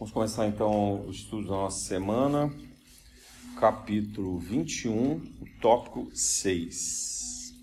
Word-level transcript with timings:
Vamos 0.00 0.14
começar 0.14 0.46
então 0.46 1.06
o 1.06 1.10
estudo 1.10 1.48
da 1.48 1.56
nossa 1.56 1.86
semana, 1.86 2.50
capítulo 3.58 4.38
21, 4.38 5.16
o 5.16 5.60
tópico 5.60 6.10
6. 6.14 7.54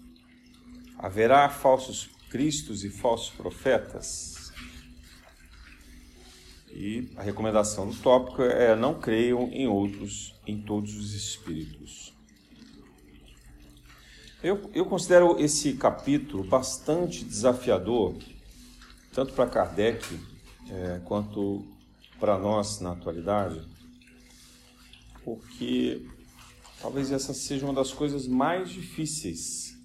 Haverá 1.00 1.50
falsos 1.50 2.12
cristos 2.30 2.84
e 2.84 2.92
falsos 2.92 3.32
profetas? 3.32 4.54
E 6.72 7.12
a 7.18 7.24
recomendação 7.24 7.90
do 7.90 7.96
tópico 7.96 8.44
é 8.44 8.76
não 8.76 9.00
creiam 9.00 9.50
em 9.52 9.68
outros, 9.68 10.40
em 10.46 10.62
todos 10.62 10.96
os 10.96 11.16
espíritos. 11.16 12.14
Eu, 14.44 14.70
eu 14.76 14.86
considero 14.86 15.40
esse 15.40 15.74
capítulo 15.74 16.44
bastante 16.44 17.26
desafiador, 17.26 18.16
tanto 19.12 19.34
para 19.34 19.50
Kardec 19.50 20.20
é, 20.70 21.02
quanto 21.04 21.76
para 22.20 22.38
nós 22.38 22.80
na 22.80 22.92
atualidade, 22.92 23.62
porque 25.24 26.06
talvez 26.82 27.12
essa 27.12 27.34
seja 27.34 27.66
uma 27.66 27.74
das 27.74 27.92
coisas 27.92 28.28
mais 28.28 28.70
difíceis 28.70 29.78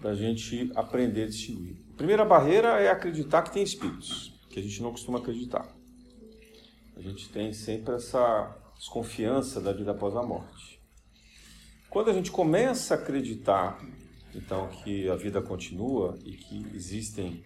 para 0.00 0.10
a 0.10 0.14
gente 0.14 0.70
aprender 0.74 1.24
a 1.24 1.26
distinguir. 1.26 1.76
A 1.94 1.96
primeira 1.96 2.24
barreira 2.24 2.80
é 2.80 2.90
acreditar 2.90 3.42
que 3.42 3.52
tem 3.52 3.62
espíritos, 3.62 4.38
que 4.50 4.58
a 4.58 4.62
gente 4.62 4.82
não 4.82 4.90
costuma 4.90 5.18
acreditar. 5.18 5.66
A 6.96 7.00
gente 7.00 7.28
tem 7.30 7.52
sempre 7.52 7.94
essa 7.94 8.56
desconfiança 8.76 9.60
da 9.60 9.72
vida 9.72 9.92
após 9.92 10.14
a 10.16 10.22
morte. 10.22 10.80
Quando 11.88 12.10
a 12.10 12.12
gente 12.12 12.30
começa 12.30 12.94
a 12.94 12.96
acreditar, 12.96 13.78
então, 14.34 14.68
que 14.68 15.08
a 15.08 15.14
vida 15.14 15.42
continua 15.42 16.18
e 16.24 16.32
que 16.32 16.66
existem 16.74 17.44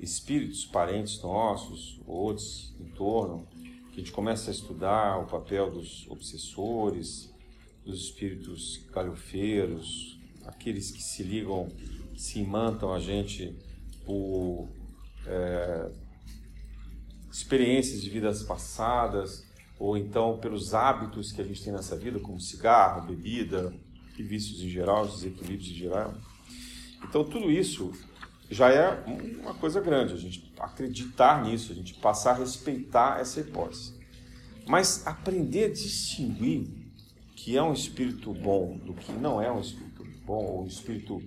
espíritos, 0.00 0.64
parentes 0.64 1.20
nossos, 1.22 2.00
outros 2.06 2.74
em 2.80 2.88
torno, 2.90 3.46
que 3.92 4.00
a 4.00 4.04
gente 4.04 4.12
começa 4.12 4.50
a 4.50 4.52
estudar 4.52 5.18
o 5.18 5.26
papel 5.26 5.70
dos 5.70 6.06
obsessores, 6.08 7.32
dos 7.84 8.04
espíritos 8.04 8.86
galhofeiros, 8.92 10.18
aqueles 10.44 10.90
que 10.90 11.02
se 11.02 11.22
ligam, 11.22 11.68
se 12.16 12.38
imantam 12.38 12.92
a 12.92 12.98
gente 12.98 13.54
por 14.04 14.68
é, 15.26 15.90
experiências 17.30 18.02
de 18.02 18.10
vidas 18.10 18.42
passadas, 18.42 19.46
ou 19.78 19.96
então 19.96 20.38
pelos 20.38 20.74
hábitos 20.74 21.32
que 21.32 21.40
a 21.40 21.44
gente 21.44 21.62
tem 21.62 21.72
nessa 21.72 21.96
vida, 21.96 22.18
como 22.20 22.38
cigarro, 22.40 23.06
bebida 23.06 23.74
e 24.18 24.22
vícios 24.22 24.62
em 24.62 24.68
geral, 24.68 25.06
desequilíbrios 25.06 25.70
em 25.70 25.74
geral. 25.74 26.14
Então, 27.02 27.24
tudo 27.24 27.50
isso 27.50 27.92
já 28.50 28.68
é 28.70 29.04
uma 29.40 29.54
coisa 29.54 29.80
grande, 29.80 30.12
a 30.12 30.16
gente 30.16 30.52
acreditar 30.58 31.42
nisso, 31.44 31.72
a 31.72 31.74
gente 31.74 31.94
passar 31.94 32.32
a 32.32 32.38
respeitar 32.38 33.20
essa 33.20 33.40
hipótese. 33.40 33.94
Mas 34.66 35.06
aprender 35.06 35.66
a 35.66 35.72
distinguir 35.72 36.68
que 37.36 37.56
é 37.56 37.62
um 37.62 37.72
espírito 37.72 38.34
bom 38.34 38.76
do 38.78 38.92
que 38.92 39.12
não 39.12 39.40
é 39.40 39.50
um 39.50 39.60
espírito 39.60 40.04
bom, 40.24 40.44
ou 40.44 40.64
um 40.64 40.66
espírito 40.66 41.22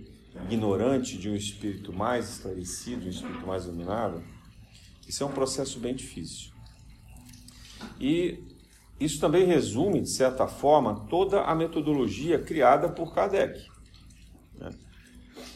ignorante 0.50 1.18
de 1.18 1.30
um 1.30 1.36
espírito 1.36 1.94
mais 1.94 2.30
esclarecido, 2.30 3.06
um 3.06 3.10
espírito 3.10 3.48
mais 3.48 3.66
iluminado, 3.66 4.24
isso 5.08 5.24
é 5.24 5.26
um 5.26 5.32
processo 5.32 5.80
bem 5.80 5.96
difícil. 5.96 6.52
E 8.00 8.44
isso 9.00 9.20
também 9.20 9.46
resume, 9.46 10.02
de 10.02 10.10
certa 10.10 10.48
forma, 10.48 11.08
toda 11.10 11.42
a 11.42 11.56
metodologia 11.56 12.40
criada 12.40 12.90
por 12.90 13.14
Kardec. 13.14 13.66
Né? 14.58 14.70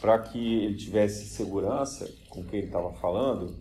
Para 0.00 0.18
que 0.18 0.64
ele 0.64 0.76
tivesse 0.76 1.26
segurança 1.26 2.10
com 2.28 2.44
quem 2.44 2.60
ele 2.60 2.68
estava 2.68 2.92
falando, 2.94 3.56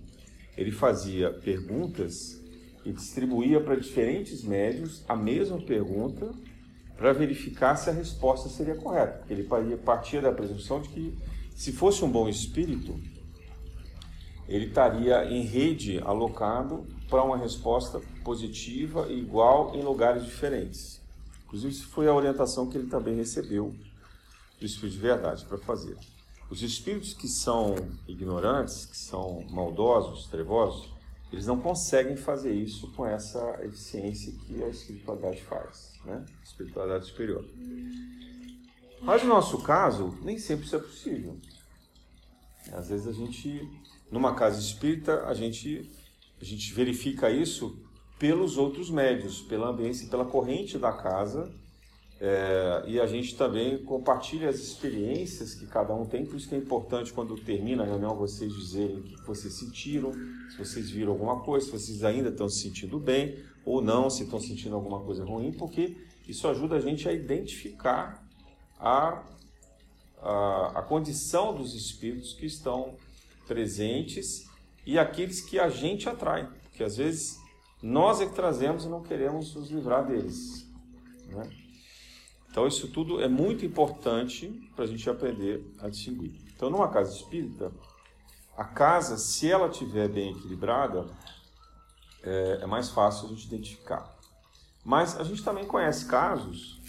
ele 0.55 0.71
fazia 0.71 1.31
perguntas 1.31 2.41
e 2.85 2.91
distribuía 2.91 3.59
para 3.59 3.75
diferentes 3.75 4.43
médios 4.43 5.03
a 5.07 5.15
mesma 5.15 5.59
pergunta 5.59 6.31
para 6.95 7.13
verificar 7.13 7.75
se 7.75 7.89
a 7.89 7.93
resposta 7.93 8.49
seria 8.49 8.75
correta. 8.75 9.23
Ele 9.29 9.47
partia 9.77 10.21
da 10.21 10.31
presunção 10.31 10.81
de 10.81 10.89
que, 10.89 11.17
se 11.55 11.71
fosse 11.71 12.03
um 12.03 12.09
bom 12.09 12.27
espírito, 12.27 12.99
ele 14.47 14.67
estaria 14.67 15.25
em 15.25 15.41
rede 15.43 15.99
alocado 15.99 16.87
para 17.09 17.23
uma 17.23 17.37
resposta 17.37 18.01
positiva 18.23 19.07
e 19.09 19.19
igual 19.19 19.75
em 19.75 19.81
lugares 19.81 20.25
diferentes. 20.25 21.01
Inclusive, 21.45 21.73
isso 21.73 21.87
foi 21.87 22.07
a 22.07 22.13
orientação 22.13 22.67
que 22.67 22.77
ele 22.77 22.87
também 22.87 23.15
recebeu 23.15 23.75
Espírito 24.65 24.95
de 24.95 24.99
Verdade 24.99 25.45
para 25.45 25.57
fazer. 25.57 25.97
Os 26.49 26.61
espíritos 26.61 27.13
que 27.13 27.27
são 27.27 27.75
ignorantes, 28.07 28.85
que 28.85 28.97
são 28.97 29.45
maldosos, 29.49 30.27
trevosos, 30.27 30.89
eles 31.31 31.45
não 31.45 31.59
conseguem 31.59 32.15
fazer 32.15 32.53
isso 32.53 32.89
com 32.93 33.05
essa 33.05 33.59
eficiência 33.65 34.31
que 34.31 34.63
a 34.63 34.69
espiritualidade 34.69 35.43
faz, 35.43 35.99
né? 36.05 36.25
A 36.39 36.43
espiritualidade 36.43 37.05
superior. 37.05 37.45
Mas 39.01 39.23
no 39.23 39.29
nosso 39.29 39.61
caso, 39.61 40.17
nem 40.21 40.39
sempre 40.39 40.65
isso 40.65 40.75
é 40.75 40.79
possível. 40.79 41.37
Às 42.71 42.87
vezes 42.89 43.07
a 43.07 43.11
gente, 43.11 43.69
numa 44.09 44.33
casa 44.35 44.59
espírita, 44.59 45.25
a 45.25 45.33
gente, 45.33 45.91
a 46.41 46.45
gente 46.45 46.73
verifica 46.73 47.29
isso 47.29 47.77
pelos 48.17 48.57
outros 48.57 48.89
médios, 48.89 49.41
pela 49.41 49.69
ambiência, 49.69 50.07
pela 50.09 50.25
corrente 50.25 50.77
da 50.77 50.93
casa 50.93 51.53
é, 52.19 52.83
e 52.87 52.99
a 52.99 53.05
gente 53.05 53.35
também 53.35 53.77
compartilha 53.77 54.49
as 54.49 54.55
experiências 54.55 55.53
que 55.53 55.67
cada 55.67 55.93
um 55.93 56.03
tem, 56.03 56.25
por 56.25 56.35
isso 56.35 56.49
que 56.49 56.55
é 56.55 56.57
importante 56.57 57.13
quando 57.13 57.35
termina 57.35 57.83
a 57.83 57.85
reunião 57.85 58.15
vocês 58.15 58.51
dizerem 58.53 58.97
o 58.97 59.03
que 59.03 59.21
vocês 59.25 59.53
sentiram, 59.53 60.11
se 60.49 60.57
vocês 60.57 60.89
viram 60.89 61.11
alguma 61.11 61.41
coisa, 61.41 61.67
se 61.67 61.71
vocês 61.71 62.03
ainda 62.03 62.29
estão 62.29 62.49
se 62.49 62.61
sentindo 62.61 62.99
bem 62.99 63.37
ou 63.63 63.83
não, 63.83 64.09
se 64.09 64.23
estão 64.23 64.39
sentindo 64.39 64.73
alguma 64.73 64.99
coisa 65.01 65.23
ruim, 65.23 65.51
porque 65.51 65.95
isso 66.27 66.47
ajuda 66.47 66.77
a 66.77 66.79
gente 66.79 67.07
a 67.07 67.13
identificar 67.13 68.27
a, 68.79 69.23
a, 70.19 70.79
a 70.79 70.81
condição 70.81 71.53
dos 71.55 71.75
espíritos 71.75 72.33
que 72.33 72.47
estão 72.47 72.95
presentes 73.45 74.49
e 74.87 74.97
aqueles 74.97 75.39
que 75.39 75.59
a 75.59 75.69
gente 75.69 76.09
atrai, 76.09 76.49
porque 76.63 76.83
às 76.83 76.97
vezes 76.97 77.37
nós 77.79 78.21
é 78.21 78.25
que 78.25 78.33
trazemos 78.33 78.85
e 78.85 78.87
não 78.87 79.03
queremos 79.03 79.53
nos 79.53 79.69
livrar 79.69 80.07
deles. 80.07 80.67
Né? 81.27 81.66
Então, 82.57 82.65
isso 82.65 82.87
tudo 82.87 83.21
é 83.21 83.27
muito 83.27 83.63
importante 83.63 84.67
para 84.75 84.85
a 84.85 84.87
gente 84.87 85.07
aprender 85.07 85.63
a 85.77 85.89
distinguir. 85.89 86.41
Então, 86.55 86.71
numa 86.71 86.87
casa 86.87 87.15
espírita, 87.15 87.71
a 88.57 88.63
casa, 88.63 89.15
se 89.15 89.47
ela 89.47 89.67
estiver 89.67 90.09
bem 90.09 90.31
equilibrada, 90.31 91.05
é, 92.23 92.61
é, 92.63 92.65
mais 92.65 92.89
fácil 92.89 93.27
a 93.27 93.29
gente 93.29 93.45
identificar. 93.45 94.11
Mas 94.83 95.19
a 95.19 95.23
gente 95.23 95.43
também 95.43 95.65
conhece 95.65 96.07
casos 96.07 96.81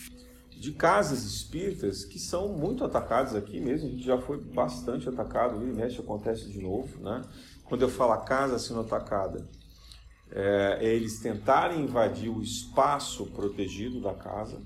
de 0.53 0.73
casas 0.73 1.25
espíritas 1.25 2.03
que 2.03 2.19
são 2.19 2.49
muito 2.49 2.83
atacadas 2.83 3.35
aqui 3.35 3.61
mesmo. 3.61 3.89
A 3.89 3.91
gente 3.91 4.07
já 4.07 4.17
foi 4.17 4.41
bastante 4.41 5.07
atacado, 5.07 5.63
e 5.63 5.67
mexe 5.67 6.01
acontece 6.01 6.51
de 6.51 6.63
novo. 6.63 6.99
Né? 6.99 7.21
Quando 7.67 7.83
eu 7.83 7.91
falo 7.91 8.13
a 8.13 8.23
casa 8.23 8.59
sendo 8.59 8.81
atacada, 8.81 9.47
é, 10.31 10.79
é 10.81 10.95
eles 10.95 11.21
tentarem 11.21 11.83
invadir 11.83 12.31
o 12.31 12.41
espaço 12.41 13.27
protegido 13.27 14.01
da 14.01 14.15
casa 14.15 14.63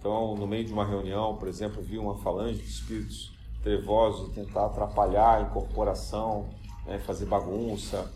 então, 0.00 0.34
no 0.34 0.46
meio 0.46 0.64
de 0.64 0.72
uma 0.72 0.84
reunião, 0.84 1.36
por 1.36 1.46
exemplo, 1.46 1.82
vi 1.82 1.98
uma 1.98 2.16
falange 2.16 2.58
de 2.58 2.68
espíritos 2.68 3.30
trevosos 3.62 4.32
tentar 4.34 4.64
atrapalhar 4.64 5.36
a 5.36 5.42
incorporação, 5.42 6.48
né, 6.86 6.98
fazer 6.98 7.26
bagunça. 7.26 8.10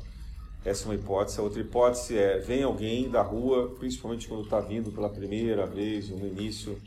Essa 0.64 0.84
é 0.84 0.86
uma 0.88 0.94
hipótese. 0.94 1.38
A 1.38 1.42
outra 1.42 1.60
hipótese 1.60 2.16
é: 2.16 2.38
vem 2.38 2.62
alguém 2.62 3.10
da 3.10 3.20
rua, 3.20 3.74
principalmente 3.78 4.26
quando 4.26 4.44
está 4.44 4.60
vindo 4.60 4.90
pela 4.92 5.10
primeira 5.10 5.66
vez, 5.66 6.08
no 6.08 6.26
início, 6.26 6.80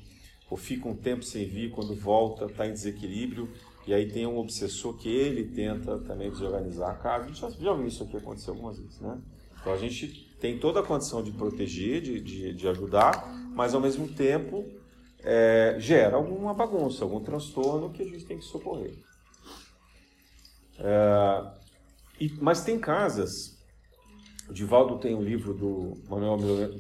ou 0.50 0.58
fica 0.58 0.90
um 0.90 0.96
tempo 0.96 1.24
sem 1.24 1.46
vir, 1.46 1.70
quando 1.70 1.94
volta, 1.94 2.46
está 2.46 2.66
em 2.66 2.74
desequilíbrio, 2.74 3.48
e 3.86 3.94
aí 3.94 4.08
tem 4.08 4.26
um 4.26 4.40
obsessor 4.40 4.98
que 4.98 5.10
ele 5.10 5.44
tenta 5.44 6.00
também 6.00 6.32
desorganizar 6.32 6.90
a 6.90 6.96
casa. 6.96 7.26
A 7.26 7.28
gente 7.28 7.40
já, 7.40 7.50
já 7.52 7.74
viu 7.74 7.86
isso 7.86 8.02
aqui 8.02 8.18
acontecer 8.18 8.50
algumas 8.50 8.80
vezes, 8.80 9.00
né? 9.00 9.22
Então 9.62 9.72
a 9.72 9.78
gente 9.78 10.08
tem 10.40 10.58
toda 10.58 10.80
a 10.80 10.84
condição 10.84 11.22
de 11.22 11.32
proteger, 11.32 12.02
de, 12.02 12.20
de, 12.20 12.54
de 12.54 12.68
ajudar, 12.68 13.32
mas 13.54 13.76
ao 13.76 13.82
mesmo 13.82 14.08
tempo 14.08 14.66
é, 15.20 15.76
gera 15.80 16.16
alguma 16.16 16.54
bagunça, 16.54 17.04
algum 17.04 17.20
transtorno 17.20 17.92
que 17.92 18.02
a 18.02 18.06
gente 18.06 18.26
tem 18.26 18.38
que 18.38 18.46
socorrer. 18.46 18.96
É, 20.80 21.52
e, 22.20 22.30
mas 22.42 22.64
tem 22.64 22.80
casas, 22.80 23.58
o 24.50 24.54
Divaldo 24.54 24.98
tem 25.00 25.16
um 25.16 25.22
livro 25.22 25.54
do 25.54 25.94
Manuel 26.10 26.38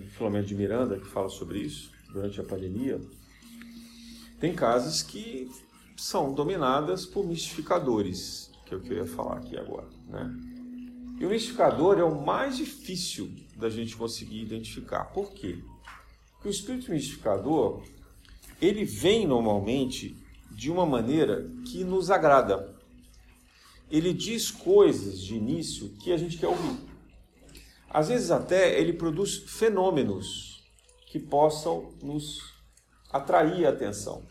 Filomeno 0.09 0.45
de 0.45 0.55
Miranda 0.55 0.97
que 0.99 1.07
fala 1.07 1.29
sobre 1.29 1.59
isso, 1.59 1.91
durante 2.11 2.39
a 2.39 2.43
pandemia. 2.43 2.99
Tem 4.39 4.53
casas 4.53 5.01
que 5.01 5.49
são 5.97 6.33
dominadas 6.33 7.05
por 7.05 7.25
mistificadores, 7.25 8.51
que 8.65 8.73
é 8.73 8.77
o 8.77 8.81
que 8.81 8.93
eu 8.93 8.97
ia 8.97 9.05
falar 9.05 9.37
aqui 9.37 9.57
agora. 9.57 9.87
Né? 10.07 10.31
E 11.19 11.25
o 11.25 11.29
mistificador 11.29 11.97
é 11.97 12.03
o 12.03 12.23
mais 12.23 12.57
difícil 12.57 13.33
da 13.55 13.69
gente 13.69 13.97
conseguir 13.97 14.41
identificar. 14.41 15.05
Por 15.05 15.31
quê? 15.31 15.63
Porque 16.33 16.49
o 16.49 16.51
espírito 16.51 16.91
mistificador 16.91 17.83
ele 18.61 18.83
vem 18.83 19.27
normalmente 19.27 20.17
de 20.51 20.71
uma 20.71 20.85
maneira 20.85 21.49
que 21.65 21.83
nos 21.83 22.09
agrada. 22.09 22.75
Ele 23.89 24.13
diz 24.13 24.51
coisas 24.51 25.19
de 25.19 25.35
início 25.35 25.89
que 26.01 26.11
a 26.11 26.17
gente 26.17 26.37
quer 26.37 26.47
ouvir. 26.47 26.77
Às 27.89 28.09
vezes 28.09 28.31
até 28.31 28.79
ele 28.79 28.93
produz 28.93 29.37
fenômenos 29.37 30.63
que 31.07 31.19
possam 31.19 31.93
nos 32.01 32.39
atrair 33.11 33.65
a 33.65 33.69
atenção, 33.69 34.23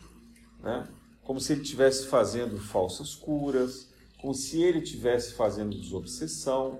né? 0.61 0.87
como 1.23 1.41
se 1.41 1.53
ele 1.53 1.61
estivesse 1.61 2.07
fazendo 2.07 2.57
falsas 2.57 3.15
curas, 3.15 3.89
como 4.21 4.33
se 4.33 4.61
ele 4.61 4.79
estivesse 4.79 5.33
fazendo 5.33 5.75
desobsessão, 5.77 6.79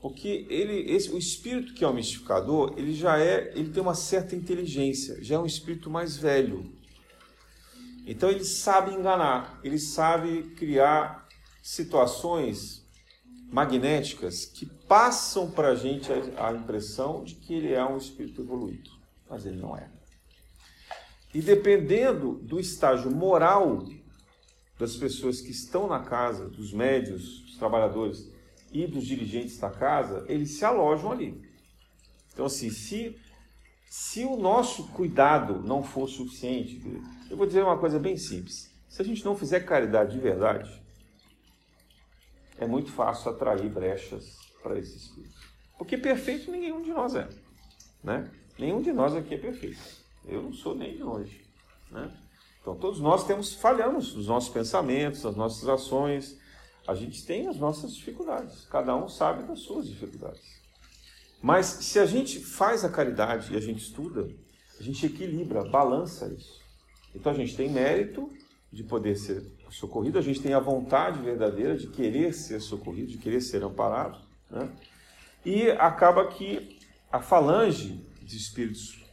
porque 0.00 0.46
ele, 0.48 0.92
esse, 0.92 1.10
o 1.10 1.18
espírito 1.18 1.74
que 1.74 1.84
é 1.84 1.88
o 1.88 1.94
mistificador, 1.94 2.74
ele 2.76 2.94
já 2.94 3.18
é, 3.20 3.52
ele 3.54 3.70
tem 3.70 3.82
uma 3.82 3.94
certa 3.94 4.34
inteligência, 4.34 5.22
já 5.22 5.36
é 5.36 5.38
um 5.38 5.46
espírito 5.46 5.88
mais 5.88 6.16
velho. 6.16 6.72
Então 8.06 8.28
ele 8.28 8.44
sabe 8.44 8.92
enganar, 8.92 9.60
ele 9.62 9.78
sabe 9.78 10.54
criar 10.56 11.26
situações 11.62 12.82
magnéticas 13.50 14.46
que 14.46 14.66
passam 14.66 15.50
para 15.50 15.68
a 15.68 15.74
gente 15.74 16.10
a 16.36 16.52
impressão 16.52 17.22
de 17.22 17.34
que 17.34 17.54
ele 17.54 17.72
é 17.72 17.84
um 17.84 17.98
espírito 17.98 18.40
evoluído, 18.40 18.90
mas 19.28 19.46
ele 19.46 19.60
não 19.60 19.76
é. 19.76 19.90
E 21.34 21.40
dependendo 21.40 22.34
do 22.42 22.58
estágio 22.58 23.10
moral 23.10 23.86
das 24.78 24.96
pessoas 24.96 25.40
que 25.40 25.50
estão 25.50 25.86
na 25.86 26.00
casa, 26.00 26.48
dos 26.48 26.72
médios, 26.72 27.40
dos 27.42 27.56
trabalhadores 27.56 28.30
e 28.72 28.86
dos 28.86 29.06
dirigentes 29.06 29.58
da 29.58 29.70
casa, 29.70 30.24
eles 30.28 30.58
se 30.58 30.64
alojam 30.64 31.12
ali. 31.12 31.40
Então, 32.32 32.46
assim, 32.46 32.70
se, 32.70 33.16
se 33.88 34.24
o 34.24 34.36
nosso 34.36 34.88
cuidado 34.88 35.62
não 35.62 35.82
for 35.82 36.08
suficiente, 36.08 36.80
eu 37.32 37.36
vou 37.38 37.46
dizer 37.46 37.62
uma 37.62 37.78
coisa 37.78 37.98
bem 37.98 38.16
simples: 38.16 38.70
se 38.86 39.00
a 39.00 39.04
gente 39.04 39.24
não 39.24 39.34
fizer 39.34 39.60
caridade 39.60 40.12
de 40.12 40.18
verdade, 40.18 40.70
é 42.58 42.66
muito 42.66 42.92
fácil 42.92 43.30
atrair 43.30 43.70
brechas 43.70 44.36
para 44.62 44.78
esse 44.78 44.98
espírito. 44.98 45.40
Porque 45.78 45.96
perfeito 45.96 46.50
nenhum 46.50 46.82
de 46.82 46.90
nós 46.90 47.14
é. 47.14 47.26
Né? 48.04 48.30
Nenhum 48.58 48.82
de 48.82 48.92
nós 48.92 49.16
aqui 49.16 49.34
é 49.34 49.38
perfeito. 49.38 49.80
Eu 50.26 50.42
não 50.42 50.52
sou 50.52 50.74
nem 50.74 50.94
de 50.94 51.02
longe. 51.02 51.42
Né? 51.90 52.14
Então, 52.60 52.76
todos 52.76 53.00
nós 53.00 53.26
temos, 53.26 53.54
falhamos 53.54 54.14
nos 54.14 54.26
nossos 54.26 54.52
pensamentos, 54.52 55.24
nas 55.24 55.34
nossas 55.34 55.66
ações. 55.68 56.38
A 56.86 56.94
gente 56.94 57.24
tem 57.24 57.48
as 57.48 57.56
nossas 57.56 57.94
dificuldades. 57.96 58.66
Cada 58.66 58.94
um 58.94 59.08
sabe 59.08 59.44
das 59.44 59.60
suas 59.60 59.88
dificuldades. 59.88 60.60
Mas 61.40 61.66
se 61.66 61.98
a 61.98 62.06
gente 62.06 62.38
faz 62.38 62.84
a 62.84 62.90
caridade 62.90 63.54
e 63.54 63.56
a 63.56 63.60
gente 63.60 63.82
estuda, 63.82 64.28
a 64.78 64.82
gente 64.82 65.06
equilibra, 65.06 65.64
balança 65.64 66.26
isso. 66.28 66.61
Então 67.14 67.32
a 67.32 67.34
gente 67.34 67.56
tem 67.56 67.70
mérito 67.70 68.30
de 68.70 68.82
poder 68.82 69.16
ser 69.16 69.42
socorrido, 69.70 70.18
a 70.18 70.22
gente 70.22 70.40
tem 70.40 70.54
a 70.54 70.60
vontade 70.60 71.20
verdadeira 71.20 71.76
de 71.76 71.88
querer 71.88 72.32
ser 72.32 72.60
socorrido, 72.60 73.08
de 73.08 73.18
querer 73.18 73.40
ser 73.40 73.62
amparado. 73.62 74.18
Né? 74.50 74.70
E 75.44 75.70
acaba 75.70 76.26
que 76.28 76.78
a 77.10 77.20
falange 77.20 78.06
de 78.22 78.36
espíritos 78.36 79.04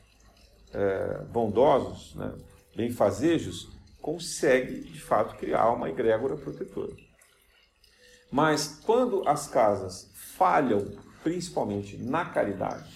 é, 0.74 1.24
bondosos, 1.26 2.16
né, 2.16 2.34
benfazejos, 2.76 3.70
consegue 4.02 4.82
de 4.82 5.02
fato 5.02 5.36
criar 5.38 5.72
uma 5.72 5.90
egrégora 5.90 6.38
protetora. 6.38 6.96
Mas 8.32 8.80
quando 8.86 9.28
as 9.28 9.48
casas 9.48 10.12
falham, 10.38 10.86
principalmente 11.24 11.98
na 11.98 12.26
caridade, 12.26 12.90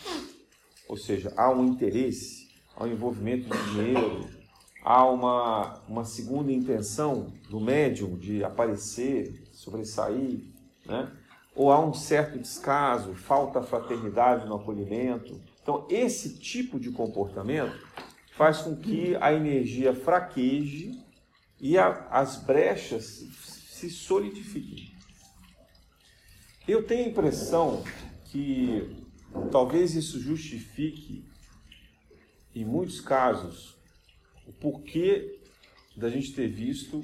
ou 0.88 0.96
seja, 0.96 1.34
há 1.36 1.52
um 1.52 1.66
interesse, 1.66 2.48
há 2.76 2.84
um 2.84 2.88
envolvimento 2.88 3.50
de 3.50 3.72
dinheiro, 3.72 4.30
há 4.84 5.06
uma, 5.06 5.82
uma 5.88 6.06
segunda 6.06 6.52
intenção 6.52 7.34
do 7.50 7.60
médium 7.60 8.18
de 8.18 8.44
aparecer, 8.44 9.44
sobressair, 9.52 10.42
né? 10.86 11.12
ou 11.56 11.72
há 11.72 11.80
um 11.80 11.94
certo 11.94 12.38
descaso, 12.38 13.14
falta 13.14 13.62
fraternidade 13.62 14.48
no 14.48 14.56
acolhimento, 14.56 15.40
então, 15.64 15.88
esse 15.90 16.38
tipo 16.38 16.78
de 16.78 16.92
comportamento 16.92 17.88
faz 18.36 18.60
com 18.60 18.76
que 18.76 19.16
a 19.16 19.34
energia 19.34 19.96
fraqueje 19.96 21.02
e 21.60 21.78
a, 21.78 22.06
as 22.10 22.36
brechas 22.36 23.06
se 23.06 23.90
solidifiquem. 23.90 24.94
Eu 26.68 26.84
tenho 26.84 27.06
a 27.06 27.10
impressão 27.10 27.82
que 28.26 29.06
talvez 29.52 29.96
isso 29.96 30.20
justifique, 30.20 31.26
em 32.54 32.66
muitos 32.66 33.00
casos, 33.00 33.78
o 34.48 34.54
porquê 34.54 35.40
da 35.96 36.10
gente 36.10 36.34
ter 36.34 36.48
visto 36.48 37.02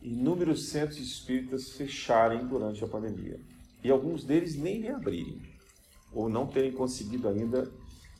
inúmeros 0.00 0.68
centros 0.68 0.98
espíritas 0.98 1.70
fecharem 1.70 2.46
durante 2.46 2.82
a 2.84 2.88
pandemia. 2.88 3.38
E 3.82 3.90
alguns 3.90 4.24
deles 4.24 4.56
nem 4.56 4.80
reabrirem, 4.80 5.42
ou 6.12 6.28
não 6.28 6.46
terem 6.46 6.72
conseguido 6.72 7.28
ainda 7.28 7.70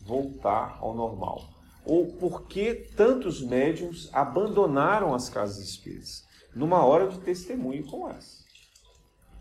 voltar 0.01 0.79
ao 0.81 0.95
normal? 0.95 1.49
Ou 1.85 2.07
por 2.13 2.47
que 2.47 2.75
tantos 2.97 3.41
médiums 3.43 4.09
abandonaram 4.13 5.15
as 5.15 5.29
casas 5.29 5.59
espíritas 5.59 6.25
numa 6.55 6.85
hora 6.85 7.09
de 7.09 7.19
testemunho 7.19 7.85
como 7.87 8.09
essa? 8.09 8.43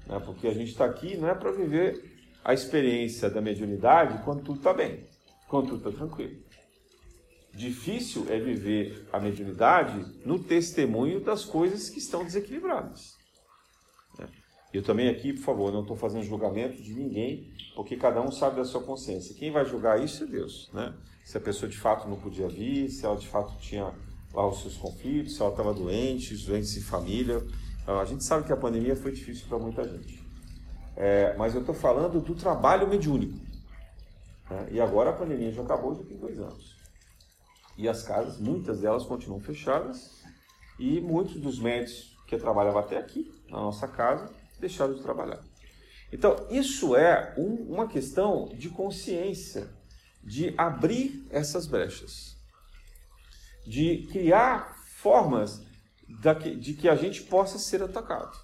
Né? 0.07 0.19
Porque 0.19 0.47
a 0.47 0.53
gente 0.53 0.71
está 0.71 0.85
aqui 0.85 1.17
não 1.17 1.29
é 1.29 1.35
para 1.35 1.51
viver 1.51 2.11
a 2.43 2.53
experiência 2.53 3.29
da 3.29 3.41
mediunidade 3.41 4.23
quando 4.23 4.43
tudo 4.43 4.57
está 4.57 4.73
bem, 4.73 5.05
quando 5.47 5.69
tudo 5.69 5.89
está 5.89 6.05
tranquilo. 6.05 6.41
Difícil 7.53 8.25
é 8.29 8.39
viver 8.39 9.07
a 9.11 9.19
mediunidade 9.19 10.05
no 10.25 10.39
testemunho 10.39 11.19
das 11.19 11.43
coisas 11.43 11.89
que 11.89 11.99
estão 11.99 12.23
desequilibradas. 12.23 13.21
Eu 14.73 14.81
também 14.81 15.09
aqui, 15.09 15.33
por 15.33 15.43
favor, 15.43 15.71
não 15.71 15.81
estou 15.81 15.97
fazendo 15.97 16.23
julgamento 16.23 16.81
de 16.81 16.93
ninguém, 16.93 17.53
porque 17.75 17.97
cada 17.97 18.21
um 18.21 18.31
sabe 18.31 18.55
da 18.55 18.63
sua 18.63 18.81
consciência. 18.81 19.35
Quem 19.35 19.51
vai 19.51 19.65
julgar 19.65 20.01
isso 20.01 20.23
é 20.23 20.27
Deus, 20.27 20.69
né? 20.73 20.93
Se 21.25 21.37
a 21.37 21.41
pessoa 21.41 21.69
de 21.69 21.77
fato 21.77 22.07
não 22.07 22.15
podia 22.17 22.47
vir, 22.47 22.89
se 22.89 23.05
ela 23.05 23.17
de 23.17 23.27
fato 23.27 23.57
tinha 23.59 23.93
lá 24.33 24.47
os 24.47 24.61
seus 24.61 24.77
conflitos, 24.77 25.35
se 25.35 25.41
ela 25.41 25.51
estava 25.51 25.73
doente, 25.73 26.33
os 26.33 26.45
doentes 26.45 26.75
em 26.77 26.81
família. 26.81 27.45
Então, 27.83 27.99
a 27.99 28.05
gente 28.05 28.23
sabe 28.23 28.45
que 28.45 28.53
a 28.53 28.57
pandemia 28.57 28.95
foi 28.95 29.11
difícil 29.11 29.45
para 29.47 29.59
muita 29.59 29.83
gente. 29.83 30.23
É, 30.95 31.35
mas 31.37 31.53
eu 31.53 31.61
estou 31.61 31.75
falando 31.75 32.21
do 32.21 32.33
trabalho 32.33 32.87
mediúnico. 32.87 33.37
Né? 34.49 34.69
E 34.71 34.81
agora 34.81 35.09
a 35.09 35.13
pandemia 35.13 35.51
já 35.51 35.63
acabou, 35.63 35.95
já 35.95 36.03
tem 36.03 36.17
dois 36.17 36.39
anos. 36.39 36.80
E 37.81 37.89
as 37.89 38.03
casas, 38.03 38.37
muitas 38.37 38.81
delas 38.81 39.03
continuam 39.05 39.41
fechadas, 39.41 40.21
e 40.77 41.01
muitos 41.01 41.41
dos 41.41 41.57
médicos 41.57 42.15
que 42.27 42.37
trabalhavam 42.37 42.79
até 42.79 42.95
aqui, 42.95 43.33
na 43.49 43.57
nossa 43.57 43.87
casa, 43.87 44.31
deixaram 44.59 44.93
de 44.93 45.01
trabalhar. 45.01 45.39
Então, 46.13 46.45
isso 46.51 46.95
é 46.95 47.33
um, 47.35 47.55
uma 47.73 47.87
questão 47.87 48.49
de 48.53 48.69
consciência, 48.69 49.67
de 50.23 50.53
abrir 50.55 51.25
essas 51.31 51.65
brechas, 51.65 52.37
de 53.65 54.07
criar 54.11 54.77
formas 54.97 55.65
de 56.07 56.73
que 56.75 56.87
a 56.87 56.95
gente 56.95 57.23
possa 57.23 57.57
ser 57.57 57.81
atacado. 57.81 58.37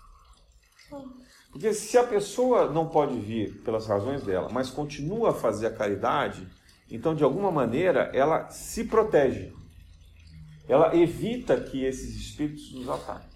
Porque 1.52 1.72
se 1.76 1.96
a 1.96 2.04
pessoa 2.04 2.72
não 2.72 2.90
pode 2.90 3.20
vir 3.20 3.62
pelas 3.62 3.86
razões 3.86 4.24
dela, 4.24 4.50
mas 4.52 4.72
continua 4.72 5.30
a 5.30 5.34
fazer 5.34 5.68
a 5.68 5.76
caridade, 5.76 6.48
então 6.90 7.16
de 7.16 7.24
alguma 7.24 7.52
maneira 7.52 8.12
ela 8.14 8.50
se 8.50 8.86
protege. 8.86 9.54
Ela 10.68 10.96
evita 10.96 11.60
que 11.60 11.84
esses 11.84 12.16
espíritos 12.16 12.74
nos 12.74 12.90
ataquem. 12.90 13.30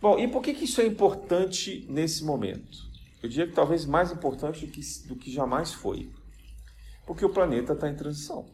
Bom, 0.00 0.18
e 0.18 0.28
por 0.28 0.42
que, 0.42 0.54
que 0.54 0.64
isso 0.64 0.80
é 0.80 0.86
importante 0.86 1.84
nesse 1.88 2.24
momento? 2.24 2.86
Eu 3.20 3.28
diria 3.28 3.48
que 3.48 3.52
talvez 3.52 3.84
mais 3.84 4.12
importante 4.12 4.64
do 4.64 4.70
que, 4.70 4.80
do 5.08 5.16
que 5.16 5.32
jamais 5.32 5.72
foi. 5.72 6.12
Porque 7.04 7.24
o 7.24 7.30
planeta 7.30 7.72
está 7.72 7.88
em 7.88 7.96
transição. 7.96 8.46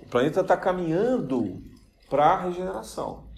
O 0.00 0.06
planeta 0.06 0.40
está 0.40 0.56
caminhando 0.56 1.62
para 2.10 2.26
a 2.26 2.42
regeneração. 2.44 3.28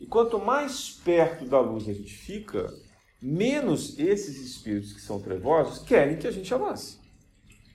E 0.00 0.06
quanto 0.06 0.38
mais 0.38 0.90
perto 0.90 1.44
da 1.44 1.60
luz 1.60 1.86
a 1.88 1.92
gente 1.92 2.14
fica, 2.14 2.72
menos 3.20 3.98
esses 3.98 4.38
espíritos 4.38 4.92
que 4.92 5.00
são 5.00 5.20
trevosos 5.20 5.80
querem 5.80 6.16
que 6.16 6.26
a 6.26 6.30
gente 6.30 6.52
avance. 6.54 7.01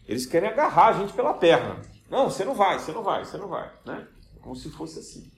Eles 0.08 0.26
querem 0.26 0.50
agarrar 0.50 0.88
a 0.88 1.00
gente 1.00 1.14
pela 1.14 1.34
perna. 1.34 1.82
Não, 2.10 2.30
você 2.30 2.46
não 2.46 2.56
vai, 2.56 2.80
você 2.80 2.92
não 2.92 3.04
vai, 3.04 3.26
você 3.26 3.38
não 3.38 3.48
vai. 3.48 3.72
Né? 3.86 4.08
Como 4.42 4.56
se 4.56 4.70
fosse 4.70 5.00
assim. 5.00 5.30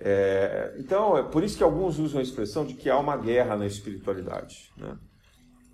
É, 0.00 0.76
então, 0.78 1.16
é 1.16 1.22
por 1.22 1.42
isso 1.42 1.56
que 1.56 1.62
alguns 1.62 1.98
usam 1.98 2.20
a 2.20 2.22
expressão 2.22 2.64
de 2.64 2.74
que 2.74 2.88
há 2.90 2.98
uma 2.98 3.16
guerra 3.16 3.56
na 3.56 3.66
espiritualidade. 3.66 4.70
Né? 4.76 4.96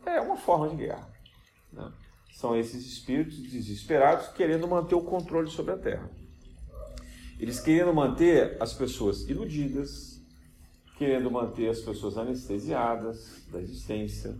É 0.06 0.20
uma 0.20 0.36
forma 0.36 0.68
de 0.68 0.76
guerra. 0.76 1.08
Né? 1.72 1.92
São 2.34 2.56
esses 2.56 2.86
espíritos 2.86 3.36
desesperados 3.36 4.28
querendo 4.28 4.66
manter 4.68 4.94
o 4.94 5.02
controle 5.02 5.50
sobre 5.50 5.72
a 5.72 5.78
Terra. 5.78 6.10
Eles 7.38 7.60
querendo 7.60 7.92
manter 7.92 8.56
as 8.60 8.72
pessoas 8.72 9.28
iludidas, 9.28 10.20
querendo 10.96 11.30
manter 11.30 11.68
as 11.68 11.80
pessoas 11.80 12.16
anestesiadas 12.16 13.44
da 13.50 13.60
existência, 13.60 14.36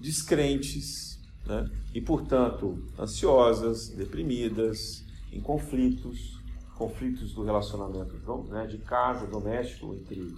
descrentes, 0.00 1.09
né? 1.46 1.70
e, 1.94 2.00
portanto, 2.00 2.86
ansiosas, 2.98 3.88
deprimidas, 3.88 5.04
em 5.32 5.40
conflitos, 5.40 6.38
conflitos 6.76 7.34
do 7.34 7.44
relacionamento 7.44 8.14
né, 8.48 8.66
de 8.66 8.78
casa, 8.78 9.26
doméstico, 9.26 9.94
entre 9.94 10.34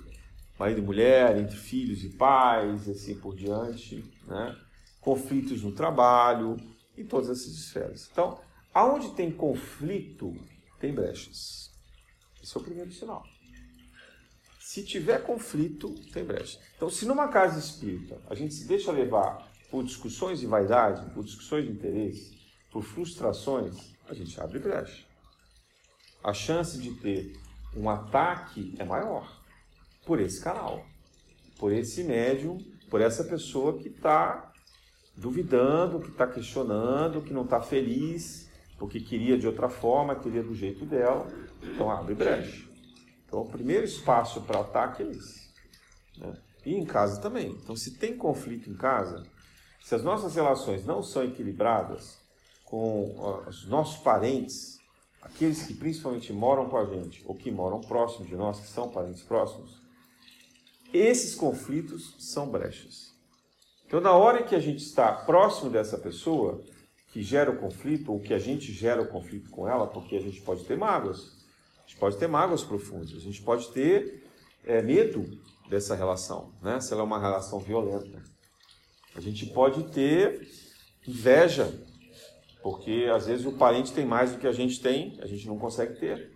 marido 0.59 0.80
e 0.80 0.85
mulher, 0.85 1.37
entre 1.38 1.56
filhos 1.56 2.04
e 2.04 2.11
pais, 2.11 2.87
e 2.87 2.90
assim 2.90 3.14
por 3.14 3.35
diante. 3.35 4.04
Né? 4.26 4.56
conflitos 5.02 5.62
no 5.62 5.73
trabalho, 5.73 6.56
em 6.97 7.04
todas 7.04 7.28
essas 7.28 7.52
esferas. 7.52 8.09
Então, 8.11 8.40
aonde 8.73 9.11
tem 9.11 9.30
conflito, 9.30 10.32
tem 10.78 10.94
brechas. 10.94 11.71
Esse 12.42 12.56
é 12.56 12.61
o 12.61 12.62
primeiro 12.62 12.90
sinal. 12.92 13.23
Se 14.59 14.82
tiver 14.82 15.23
conflito, 15.23 15.92
tem 16.12 16.25
brecha. 16.25 16.59
Então, 16.75 16.88
se 16.88 17.04
numa 17.04 17.28
casa 17.28 17.59
espírita 17.59 18.18
a 18.30 18.35
gente 18.35 18.54
se 18.54 18.66
deixa 18.66 18.90
levar 18.90 19.51
por 19.72 19.82
discussões 19.82 20.38
de 20.38 20.46
vaidade, 20.46 21.10
por 21.14 21.24
discussões 21.24 21.64
de 21.64 21.72
interesse, 21.72 22.38
por 22.70 22.82
frustrações, 22.82 23.94
a 24.06 24.12
gente 24.12 24.38
abre 24.38 24.58
brecha. 24.58 25.06
A 26.22 26.34
chance 26.34 26.78
de 26.78 26.90
ter 26.96 27.32
um 27.74 27.88
ataque 27.88 28.74
é 28.78 28.84
maior 28.84 29.42
por 30.04 30.20
esse 30.20 30.44
canal, 30.44 30.84
por 31.58 31.72
esse 31.72 32.04
médium, 32.04 32.58
por 32.90 33.00
essa 33.00 33.24
pessoa 33.24 33.78
que 33.78 33.88
está 33.88 34.52
duvidando, 35.16 36.00
que 36.00 36.10
está 36.10 36.26
questionando, 36.26 37.22
que 37.22 37.32
não 37.32 37.44
está 37.44 37.62
feliz, 37.62 38.50
porque 38.78 39.00
queria 39.00 39.38
de 39.38 39.46
outra 39.46 39.70
forma, 39.70 40.14
queria 40.16 40.42
do 40.42 40.54
jeito 40.54 40.84
dela. 40.84 41.26
Então 41.62 41.90
abre 41.90 42.14
brecha. 42.14 42.68
Então 43.26 43.40
o 43.40 43.48
primeiro 43.48 43.86
espaço 43.86 44.42
para 44.42 44.60
ataque 44.60 45.02
é 45.02 45.06
esse. 45.06 45.48
Né? 46.18 46.34
E 46.66 46.74
em 46.74 46.84
casa 46.84 47.22
também. 47.22 47.52
Então 47.52 47.74
se 47.74 47.96
tem 47.96 48.14
conflito 48.18 48.68
em 48.68 48.74
casa, 48.74 49.31
se 49.82 49.94
as 49.94 50.02
nossas 50.02 50.34
relações 50.34 50.84
não 50.84 51.02
são 51.02 51.24
equilibradas 51.24 52.18
com 52.64 53.14
os 53.46 53.66
nossos 53.66 54.02
parentes, 54.02 54.78
aqueles 55.20 55.64
que 55.64 55.74
principalmente 55.74 56.32
moram 56.32 56.68
com 56.68 56.76
a 56.76 56.86
gente 56.86 57.22
ou 57.26 57.34
que 57.34 57.50
moram 57.50 57.80
próximos 57.80 58.28
de 58.28 58.36
nós, 58.36 58.60
que 58.60 58.68
são 58.68 58.88
parentes 58.88 59.22
próximos, 59.22 59.82
esses 60.92 61.34
conflitos 61.34 62.14
são 62.18 62.48
brechas. 62.48 63.12
Então, 63.86 64.00
na 64.00 64.12
hora 64.12 64.42
que 64.42 64.54
a 64.54 64.60
gente 64.60 64.82
está 64.82 65.12
próximo 65.12 65.68
dessa 65.68 65.98
pessoa 65.98 66.62
que 67.08 67.22
gera 67.22 67.50
o 67.50 67.58
conflito, 67.58 68.10
ou 68.10 68.20
que 68.20 68.32
a 68.32 68.38
gente 68.38 68.72
gera 68.72 69.02
o 69.02 69.08
conflito 69.08 69.50
com 69.50 69.68
ela, 69.68 69.86
porque 69.86 70.16
a 70.16 70.20
gente 70.20 70.40
pode 70.40 70.64
ter 70.64 70.78
mágoas, 70.78 71.44
a 71.78 71.86
gente 71.86 71.98
pode 71.98 72.16
ter 72.16 72.26
mágoas 72.26 72.64
profundas, 72.64 73.14
a 73.14 73.20
gente 73.20 73.42
pode 73.42 73.70
ter 73.70 74.26
é, 74.64 74.80
medo 74.80 75.38
dessa 75.68 75.94
relação, 75.94 76.54
né? 76.62 76.80
se 76.80 76.92
ela 76.92 77.02
é 77.02 77.04
uma 77.04 77.20
relação 77.20 77.58
violenta. 77.58 78.31
A 79.14 79.21
gente 79.21 79.47
pode 79.47 79.85
ter 79.92 80.49
inveja, 81.07 81.73
porque 82.62 83.09
às 83.12 83.26
vezes 83.26 83.45
o 83.45 83.52
parente 83.52 83.92
tem 83.92 84.07
mais 84.07 84.33
do 84.33 84.38
que 84.38 84.47
a 84.47 84.52
gente 84.52 84.81
tem, 84.81 85.19
a 85.21 85.26
gente 85.26 85.47
não 85.47 85.59
consegue 85.59 85.99
ter. 85.99 86.33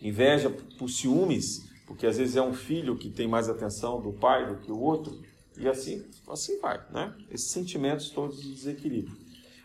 Inveja 0.00 0.50
por 0.78 0.88
ciúmes, 0.88 1.68
porque 1.86 2.06
às 2.06 2.18
vezes 2.18 2.36
é 2.36 2.42
um 2.42 2.52
filho 2.52 2.96
que 2.96 3.10
tem 3.10 3.26
mais 3.26 3.48
atenção 3.48 4.00
do 4.00 4.12
pai 4.12 4.46
do 4.46 4.60
que 4.60 4.70
o 4.70 4.78
outro, 4.78 5.20
e 5.56 5.66
assim, 5.66 6.04
assim 6.28 6.60
vai, 6.60 6.78
né? 6.90 7.14
Esses 7.30 7.50
sentimentos 7.50 8.10
todos 8.10 8.42
de 8.42 8.52
desequilíbrio. 8.52 9.16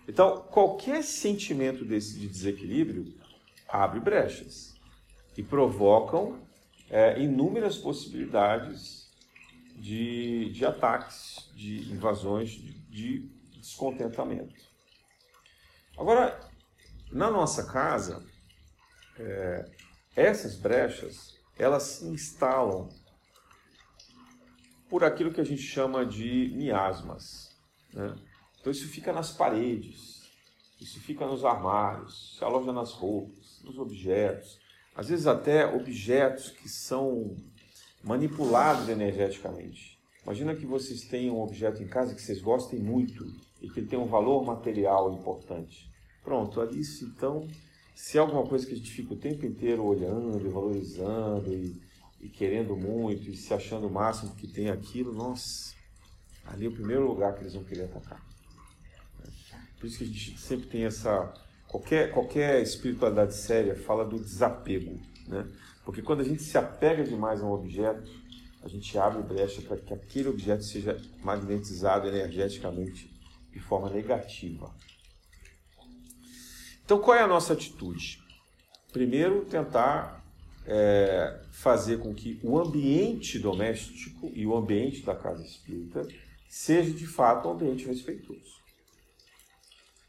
Então, 0.07 0.41
qualquer 0.49 1.03
sentimento 1.03 1.85
desse 1.85 2.17
de 2.17 2.27
desequilíbrio 2.27 3.13
abre 3.67 3.99
brechas 3.99 4.73
e 5.37 5.43
provocam 5.43 6.39
é, 6.89 7.21
inúmeras 7.21 7.77
possibilidades 7.77 9.00
de, 9.81 10.51
de 10.51 10.63
ataques, 10.63 11.49
de 11.55 11.91
invasões, 11.91 12.51
de, 12.51 12.73
de 12.87 13.19
descontentamento. 13.57 14.53
Agora, 15.97 16.39
na 17.11 17.31
nossa 17.31 17.65
casa, 17.71 18.23
é, 19.17 19.71
essas 20.15 20.55
brechas 20.55 21.35
elas 21.57 21.83
se 21.83 22.05
instalam 22.05 22.89
por 24.87 25.03
aquilo 25.03 25.33
que 25.33 25.41
a 25.41 25.45
gente 25.45 25.61
chama 25.61 26.05
de 26.05 26.53
miasmas. 26.55 27.55
Né? 27.91 28.15
Então 28.59 28.71
isso 28.71 28.87
fica 28.87 29.11
nas 29.11 29.31
paredes, 29.31 30.21
isso 30.79 30.99
fica 30.99 31.25
nos 31.25 31.43
armários, 31.43 32.37
se 32.37 32.43
aloja 32.43 32.71
nas 32.71 32.91
roupas, 32.91 33.61
nos 33.63 33.77
objetos, 33.79 34.59
às 34.95 35.09
vezes 35.09 35.25
até 35.25 35.65
objetos 35.65 36.51
que 36.51 36.69
são 36.69 37.35
manipulados 38.03 38.89
energeticamente. 38.89 39.99
Imagina 40.23 40.55
que 40.55 40.65
vocês 40.65 41.01
tenham 41.01 41.37
um 41.37 41.41
objeto 41.41 41.81
em 41.81 41.87
casa 41.87 42.13
que 42.13 42.21
vocês 42.21 42.41
gostem 42.41 42.79
muito 42.79 43.25
e 43.61 43.69
que 43.69 43.79
ele 43.79 43.87
tem 43.87 43.99
um 43.99 44.05
valor 44.05 44.45
material 44.45 45.11
importante. 45.13 45.89
Pronto, 46.23 46.61
ali 46.61 46.81
então, 47.01 47.47
se 47.95 48.17
é 48.17 48.21
alguma 48.21 48.45
coisa 48.45 48.65
que 48.65 48.73
a 48.73 48.75
gente 48.77 48.91
fica 48.91 49.13
o 49.13 49.17
tempo 49.17 49.45
inteiro 49.45 49.83
olhando 49.83 50.45
e 50.45 50.49
valorizando 50.49 51.51
e 51.51 51.91
e 52.21 52.29
querendo 52.29 52.75
muito 52.77 53.29
e 53.29 53.35
se 53.35 53.53
achando 53.53 53.87
o 53.87 53.91
máximo 53.91 54.35
que 54.35 54.47
tem 54.47 54.69
aquilo, 54.69 55.11
nossa, 55.11 55.73
ali 56.45 56.65
é 56.65 56.69
o 56.69 56.71
primeiro 56.71 57.07
lugar 57.07 57.33
que 57.33 57.41
eles 57.41 57.53
vão 57.53 57.63
querer 57.63 57.85
atacar. 57.85 58.23
Por 59.79 59.87
isso 59.87 59.97
que 59.97 60.03
a 60.03 60.07
gente 60.07 60.39
sempre 60.39 60.67
tem 60.67 60.85
essa. 60.85 61.33
Qualquer, 61.67 62.11
qualquer 62.11 62.61
espiritualidade 62.61 63.33
séria 63.33 63.75
fala 63.75 64.05
do 64.05 64.19
desapego. 64.19 64.99
Né? 65.27 65.47
Porque 65.83 66.01
quando 66.01 66.21
a 66.21 66.23
gente 66.23 66.43
se 66.43 66.57
apega 66.57 67.03
demais 67.03 67.41
a 67.41 67.45
um 67.45 67.51
objeto, 67.51 68.11
a 68.63 68.67
gente 68.67 68.97
abre 68.97 69.23
brecha 69.23 69.61
para 69.61 69.77
que 69.77 69.93
aquele 69.93 70.29
objeto 70.29 70.63
seja 70.63 71.01
magnetizado 71.23 72.07
energeticamente 72.07 73.11
de 73.51 73.59
forma 73.59 73.89
negativa. 73.89 74.73
Então, 76.85 76.99
qual 76.99 77.17
é 77.17 77.21
a 77.21 77.27
nossa 77.27 77.53
atitude? 77.53 78.21
Primeiro, 78.91 79.45
tentar 79.45 80.23
é, 80.65 81.41
fazer 81.51 81.99
com 81.99 82.13
que 82.13 82.39
o 82.43 82.59
ambiente 82.59 83.39
doméstico 83.39 84.31
e 84.33 84.45
o 84.45 84.55
ambiente 84.55 85.01
da 85.03 85.15
casa 85.15 85.43
espírita 85.43 86.07
seja 86.49 86.91
de 86.91 87.07
fato 87.07 87.47
um 87.47 87.53
ambiente 87.53 87.85
respeitoso. 87.85 88.59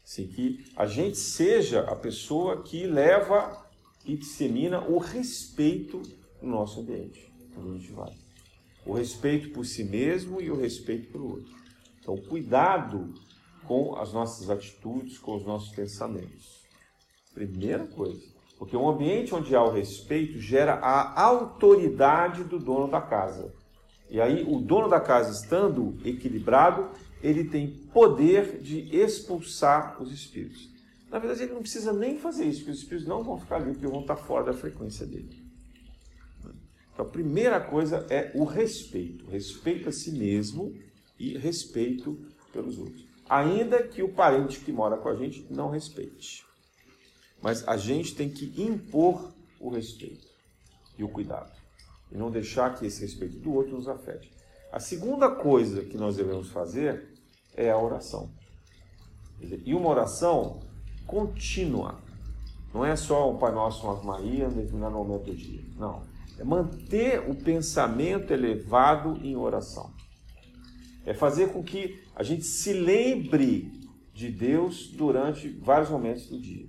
Assim, 0.03 0.27
que 0.27 0.65
a 0.75 0.85
gente 0.85 1.17
seja 1.17 1.81
a 1.81 1.95
pessoa 1.95 2.61
que 2.61 2.85
leva 2.85 3.62
e 4.05 4.17
dissemina 4.17 4.81
o 4.81 4.97
respeito 4.97 6.01
no 6.41 6.51
nosso 6.51 6.81
ambiente, 6.81 7.31
onde 7.57 7.69
a 7.69 7.73
gente 7.73 7.91
vai. 7.91 8.13
O 8.85 8.93
respeito 8.93 9.49
por 9.51 9.65
si 9.65 9.83
mesmo 9.83 10.41
e 10.41 10.51
o 10.51 10.59
respeito 10.59 11.11
pelo 11.11 11.31
outro. 11.31 11.53
Então, 11.99 12.17
cuidado 12.17 13.13
com 13.65 13.95
as 13.95 14.11
nossas 14.11 14.49
atitudes, 14.49 15.17
com 15.17 15.37
os 15.37 15.45
nossos 15.45 15.73
pensamentos. 15.73 16.63
Primeira 17.33 17.87
coisa. 17.87 18.21
Porque 18.57 18.75
um 18.75 18.89
ambiente 18.89 19.33
onde 19.33 19.55
há 19.55 19.63
o 19.63 19.71
respeito 19.71 20.39
gera 20.39 20.73
a 20.75 21.21
autoridade 21.21 22.43
do 22.43 22.59
dono 22.59 22.89
da 22.89 23.01
casa. 23.01 23.53
E 24.09 24.19
aí, 24.19 24.43
o 24.43 24.59
dono 24.59 24.89
da 24.89 24.99
casa 24.99 25.31
estando 25.31 25.97
equilibrado, 26.05 26.89
ele 27.21 27.45
tem 27.45 27.67
poder 27.93 28.59
de 28.59 28.95
expulsar 28.95 30.01
os 30.01 30.11
espíritos. 30.11 30.72
Na 31.13 31.19
verdade, 31.19 31.43
ele 31.43 31.53
não 31.53 31.61
precisa 31.61 31.93
nem 31.93 32.17
fazer 32.17 32.45
isso, 32.45 32.61
porque 32.61 32.71
os 32.71 32.79
espíritos 32.79 33.07
não 33.07 33.23
vão 33.23 33.37
ficar 33.37 33.57
ali, 33.57 33.71
porque 33.73 33.85
vão 33.85 34.01
estar 34.01 34.15
fora 34.15 34.45
da 34.45 34.53
frequência 34.53 35.05
dele. 35.05 35.45
Então, 36.91 37.05
a 37.05 37.07
primeira 37.07 37.61
coisa 37.61 38.07
é 38.09 38.31
o 38.33 38.43
respeito. 38.43 39.27
Respeito 39.27 39.89
a 39.89 39.91
si 39.91 40.11
mesmo 40.11 40.75
e 41.19 41.37
respeito 41.37 42.19
pelos 42.51 42.79
outros. 42.79 43.05
Ainda 43.29 43.83
que 43.83 44.01
o 44.01 44.11
parente 44.11 44.59
que 44.59 44.71
mora 44.71 44.97
com 44.97 45.07
a 45.07 45.15
gente 45.15 45.45
não 45.51 45.69
respeite. 45.69 46.43
Mas 47.43 47.67
a 47.67 47.77
gente 47.77 48.15
tem 48.15 48.27
que 48.27 48.59
impor 48.59 49.35
o 49.59 49.69
respeito 49.69 50.27
e 50.97 51.03
o 51.03 51.09
cuidado. 51.09 51.55
E 52.11 52.17
não 52.17 52.31
deixar 52.31 52.75
que 52.75 52.87
esse 52.87 53.01
respeito 53.01 53.37
do 53.37 53.53
outro 53.53 53.75
nos 53.75 53.87
afete. 53.87 54.31
A 54.71 54.79
segunda 54.79 55.29
coisa 55.29 55.83
que 55.83 55.95
nós 55.95 56.15
devemos 56.15 56.49
fazer 56.49 57.07
é 57.53 57.69
a 57.69 57.77
oração. 57.77 58.33
E 59.63 59.75
uma 59.75 59.89
oração 59.89 60.72
contínua. 61.05 61.99
Não 62.73 62.83
é 62.83 62.95
só 62.95 63.31
um 63.31 63.37
Pai 63.37 63.51
Nosso, 63.51 63.85
uma 63.85 64.01
Maria, 64.03 64.45
em 64.45 64.49
determinado 64.49 64.95
momento 64.95 65.25
do 65.25 65.35
dia. 65.35 65.61
Não. 65.77 66.01
É 66.39 66.43
manter 66.43 67.29
o 67.29 67.35
pensamento 67.35 68.33
elevado 68.33 69.19
em 69.23 69.35
oração. 69.35 69.91
É 71.05 71.13
fazer 71.13 71.51
com 71.51 71.61
que 71.61 72.01
a 72.15 72.23
gente 72.23 72.43
se 72.43 72.73
lembre 72.73 73.71
de 74.13 74.29
Deus 74.29 74.87
durante 74.87 75.49
vários 75.49 75.89
momentos 75.89 76.27
do 76.27 76.39
dia. 76.39 76.65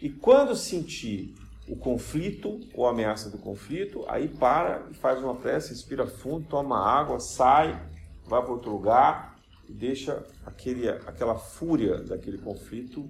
E 0.00 0.10
quando 0.10 0.54
sentir 0.54 1.34
o 1.68 1.76
conflito 1.76 2.60
ou 2.74 2.86
a 2.86 2.90
ameaça 2.90 3.30
do 3.30 3.38
conflito, 3.38 4.04
aí 4.08 4.28
para 4.28 4.86
e 4.90 4.94
faz 4.94 5.22
uma 5.22 5.34
prece, 5.34 5.70
respira 5.70 6.06
fundo, 6.06 6.46
toma 6.48 6.78
água, 6.78 7.18
sai, 7.18 7.82
vai 8.24 8.42
para 8.42 8.52
outro 8.52 8.70
lugar 8.70 9.38
e 9.68 9.72
deixa 9.72 10.24
aquele, 10.44 10.88
aquela 10.88 11.34
fúria 11.34 11.98
daquele 11.98 12.38
conflito 12.38 13.08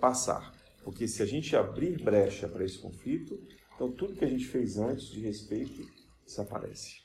passar. 0.00 0.54
Porque 0.82 1.08
se 1.08 1.22
a 1.22 1.26
gente 1.26 1.56
abrir 1.56 2.02
brecha 2.02 2.48
para 2.48 2.64
esse 2.64 2.78
conflito, 2.78 3.38
então 3.74 3.90
tudo 3.90 4.14
que 4.14 4.24
a 4.24 4.28
gente 4.28 4.46
fez 4.46 4.78
antes 4.78 5.08
de 5.08 5.20
respeito 5.20 5.84
desaparece. 6.24 7.00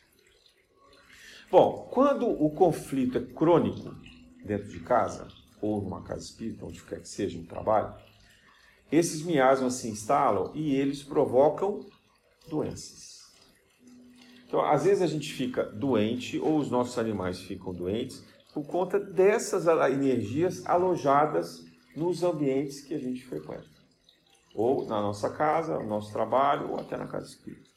Bom, 1.49 1.89
quando 1.91 2.29
o 2.29 2.49
conflito 2.51 3.17
é 3.17 3.21
crônico 3.21 3.95
dentro 4.45 4.69
de 4.69 4.79
casa, 4.79 5.27
ou 5.61 5.81
numa 5.81 6.01
casa 6.01 6.21
espírita, 6.21 6.65
onde 6.65 6.81
quer 6.83 7.01
que 7.01 7.09
seja, 7.09 7.37
no 7.37 7.45
trabalho, 7.45 7.93
esses 8.91 9.23
miasmas 9.23 9.73
se 9.75 9.89
instalam 9.89 10.51
e 10.55 10.75
eles 10.75 11.03
provocam 11.03 11.85
doenças. 12.49 13.31
Então, 14.47 14.61
às 14.65 14.83
vezes 14.83 15.01
a 15.01 15.07
gente 15.07 15.31
fica 15.31 15.63
doente 15.63 16.37
ou 16.39 16.57
os 16.57 16.69
nossos 16.69 16.97
animais 16.97 17.39
ficam 17.39 17.73
doentes 17.73 18.23
por 18.53 18.65
conta 18.65 18.99
dessas 18.99 19.65
energias 19.65 20.65
alojadas 20.65 21.65
nos 21.95 22.23
ambientes 22.23 22.81
que 22.81 22.93
a 22.93 22.99
gente 22.99 23.23
frequenta. 23.25 23.69
Ou 24.53 24.85
na 24.85 25.01
nossa 25.01 25.29
casa, 25.29 25.79
no 25.79 25.87
nosso 25.87 26.11
trabalho, 26.11 26.71
ou 26.71 26.79
até 26.79 26.97
na 26.97 27.07
casa 27.07 27.27
espírita. 27.27 27.69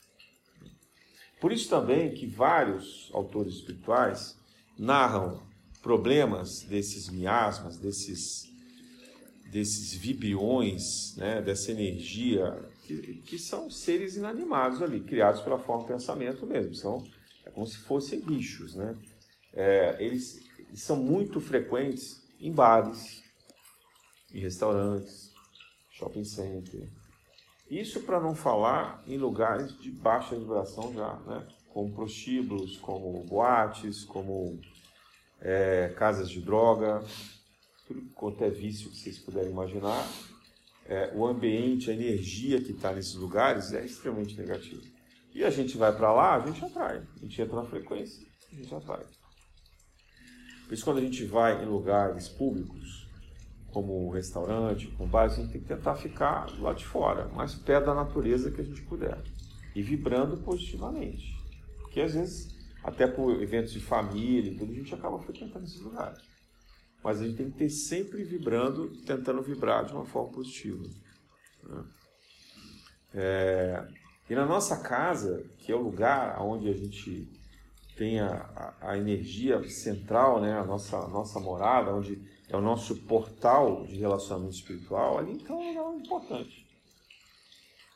Por 1.41 1.53
isso 1.53 1.69
também 1.69 2.15
que 2.15 2.27
vários 2.27 3.11
autores 3.13 3.55
espirituais 3.55 4.39
narram 4.79 5.43
problemas 5.83 6.63
desses 6.63 7.11
miasmas, 7.11 7.77
desses, 7.77 8.51
desses 9.51 9.93
vibriões, 9.93 11.15
né, 11.17 11.43
dessa 11.43 11.71
energia, 11.71 12.59
que, 12.87 13.23
que 13.27 13.39
são 13.39 13.71
seres 13.71 14.17
inanimados 14.17 14.83
ali, 14.83 15.01
criados 15.01 15.43
pela 15.43 15.59
forma 15.59 15.83
de 15.83 15.93
pensamento 15.93 16.47
mesmo. 16.47 16.75
São, 16.75 17.05
é 17.45 17.51
como 17.51 17.67
se 17.67 17.79
fossem 17.79 18.21
bichos. 18.21 18.75
Né? 18.75 18.97
É, 19.53 19.97
eles, 20.01 20.41
eles 20.59 20.83
são 20.83 20.97
muito 20.97 21.41
frequentes 21.41 22.23
em 22.41 22.53
bares, 22.53 23.23
em 24.35 24.41
restaurantes, 24.41 25.33
shopping 25.91 26.25
center. 26.25 26.89
Isso 27.71 28.01
para 28.01 28.21
não 28.21 28.35
falar 28.35 29.03
em 29.07 29.17
lugares 29.17 29.79
de 29.79 29.91
baixa 29.91 30.37
vibração 30.37 30.93
já, 30.93 31.15
né? 31.21 31.47
como 31.69 31.93
prostíbulos, 31.93 32.77
como 32.77 33.25
boates, 33.25 34.05
como 34.05 34.61
é, 35.41 35.95
casas 35.97 36.29
de 36.29 36.41
droga, 36.41 37.03
tudo 37.87 38.03
quanto 38.15 38.43
é 38.45 38.51
vício 38.51 38.91
que 38.91 38.97
vocês 38.97 39.19
puderem 39.19 39.51
imaginar. 39.51 40.07
É, 40.87 41.13
o 41.15 41.27
ambiente, 41.27 41.91
a 41.91 41.95
energia 41.95 42.61
que 42.61 42.73
está 42.73 42.93
nesses 42.93 43.15
lugares 43.15 43.73
é 43.73 43.85
extremamente 43.85 44.37
negativa. 44.37 44.83
E 45.35 45.43
a 45.43 45.51
gente 45.51 45.77
vai 45.77 45.95
para 45.97 46.13
lá, 46.13 46.37
a 46.37 46.47
gente 46.47 46.65
atrai. 46.65 47.03
A 47.17 47.19
gente 47.21 47.41
entra 47.41 47.57
na 47.57 47.65
frequência, 47.65 48.25
a 48.53 48.55
gente 48.55 48.75
atrai. 48.75 49.05
Por 50.65 50.75
isso, 50.75 50.85
quando 50.85 50.99
a 50.99 51.03
gente 51.03 51.25
vai 51.25 51.63
em 51.63 51.67
lugares 51.67 52.29
públicos, 52.29 53.04
como 53.75 54.09
restaurante, 54.11 54.87
como 54.97 55.11
bar, 55.11 55.25
a 55.25 55.29
gente 55.29 55.51
tem 55.51 55.61
que 55.61 55.67
tentar 55.67 55.97
ficar 55.97 56.47
lá 56.61 56.73
de 56.73 56.87
fora, 56.87 57.27
mais 57.35 57.57
perto 57.57 57.87
da 57.87 57.95
natureza 57.95 58.53
que 58.53 58.61
a 58.61 58.65
gente 58.65 58.81
puder. 58.83 59.21
E 59.75 59.83
vibrando 59.83 60.37
positivamente. 60.37 61.37
Porque 61.81 62.01
às 62.01 62.15
vezes, 62.15 62.57
até 62.85 63.09
por 63.09 63.43
eventos 63.43 63.73
de 63.73 63.81
família 63.81 64.53
e 64.53 64.57
tudo, 64.57 64.71
a 64.71 64.77
gente 64.77 64.95
acaba 64.95 65.19
frequentando 65.19 65.65
esses 65.65 65.81
lugares. 65.81 66.21
Mas 67.03 67.21
a 67.21 67.25
gente 67.27 67.37
tem 67.37 67.51
que 67.51 67.59
ter 67.59 67.69
sempre 67.69 68.23
vibrando, 68.23 68.91
tentando 69.03 69.43
vibrar 69.43 69.85
de 69.85 69.93
uma 69.93 70.05
forma 70.05 70.31
positiva. 70.33 70.85
Né? 71.65 71.85
É... 73.13 73.89
E 74.31 74.35
na 74.37 74.47
nossa 74.47 74.81
casa, 74.83 75.45
que 75.59 75.73
é 75.73 75.75
o 75.75 75.83
lugar 75.83 76.41
onde 76.41 76.69
a 76.69 76.73
gente 76.73 77.29
tem 77.97 78.21
a, 78.21 78.75
a, 78.81 78.91
a 78.93 78.99
energia 78.99 79.63
central, 79.69 80.41
né? 80.41 80.57
a 80.57 80.65
nossa, 80.65 80.97
a 80.97 81.09
nossa 81.09 81.41
morada, 81.41 81.93
onde 81.93 82.34
é 82.55 82.57
o 82.57 82.61
nosso 82.61 82.97
portal 83.03 83.85
de 83.85 83.97
relacionamento 83.97 84.55
espiritual, 84.55 85.19
ali 85.19 85.33
então 85.33 85.61
é 85.61 85.83
um 85.83 85.99
importante. 85.99 86.65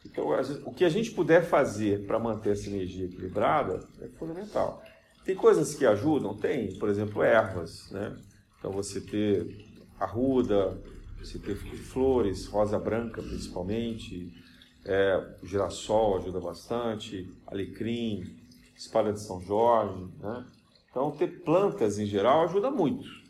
Então, 0.04 0.28
o 0.64 0.72
que 0.72 0.84
a 0.84 0.88
gente 0.88 1.10
puder 1.12 1.44
fazer 1.44 2.06
para 2.06 2.18
manter 2.18 2.52
essa 2.52 2.68
energia 2.68 3.06
equilibrada 3.06 3.86
é 4.00 4.08
fundamental. 4.08 4.82
Tem 5.24 5.36
coisas 5.36 5.74
que 5.74 5.84
ajudam? 5.84 6.36
Tem, 6.36 6.76
por 6.78 6.88
exemplo, 6.88 7.22
ervas, 7.22 7.90
né? 7.90 8.16
Então, 8.58 8.72
você 8.72 9.00
ter 9.00 9.66
arruda, 9.98 10.80
você 11.18 11.38
ter 11.38 11.54
flores, 11.54 12.46
rosa 12.46 12.78
branca 12.78 13.22
principalmente, 13.22 14.32
é, 14.84 15.36
girassol 15.42 16.18
ajuda 16.18 16.40
bastante, 16.40 17.30
alecrim, 17.46 18.38
espada 18.76 19.12
de 19.12 19.20
São 19.20 19.40
Jorge, 19.40 20.08
né? 20.18 20.46
Então, 20.90 21.10
ter 21.10 21.42
plantas 21.42 21.98
em 21.98 22.06
geral 22.06 22.44
ajuda 22.44 22.70
muito. 22.70 23.27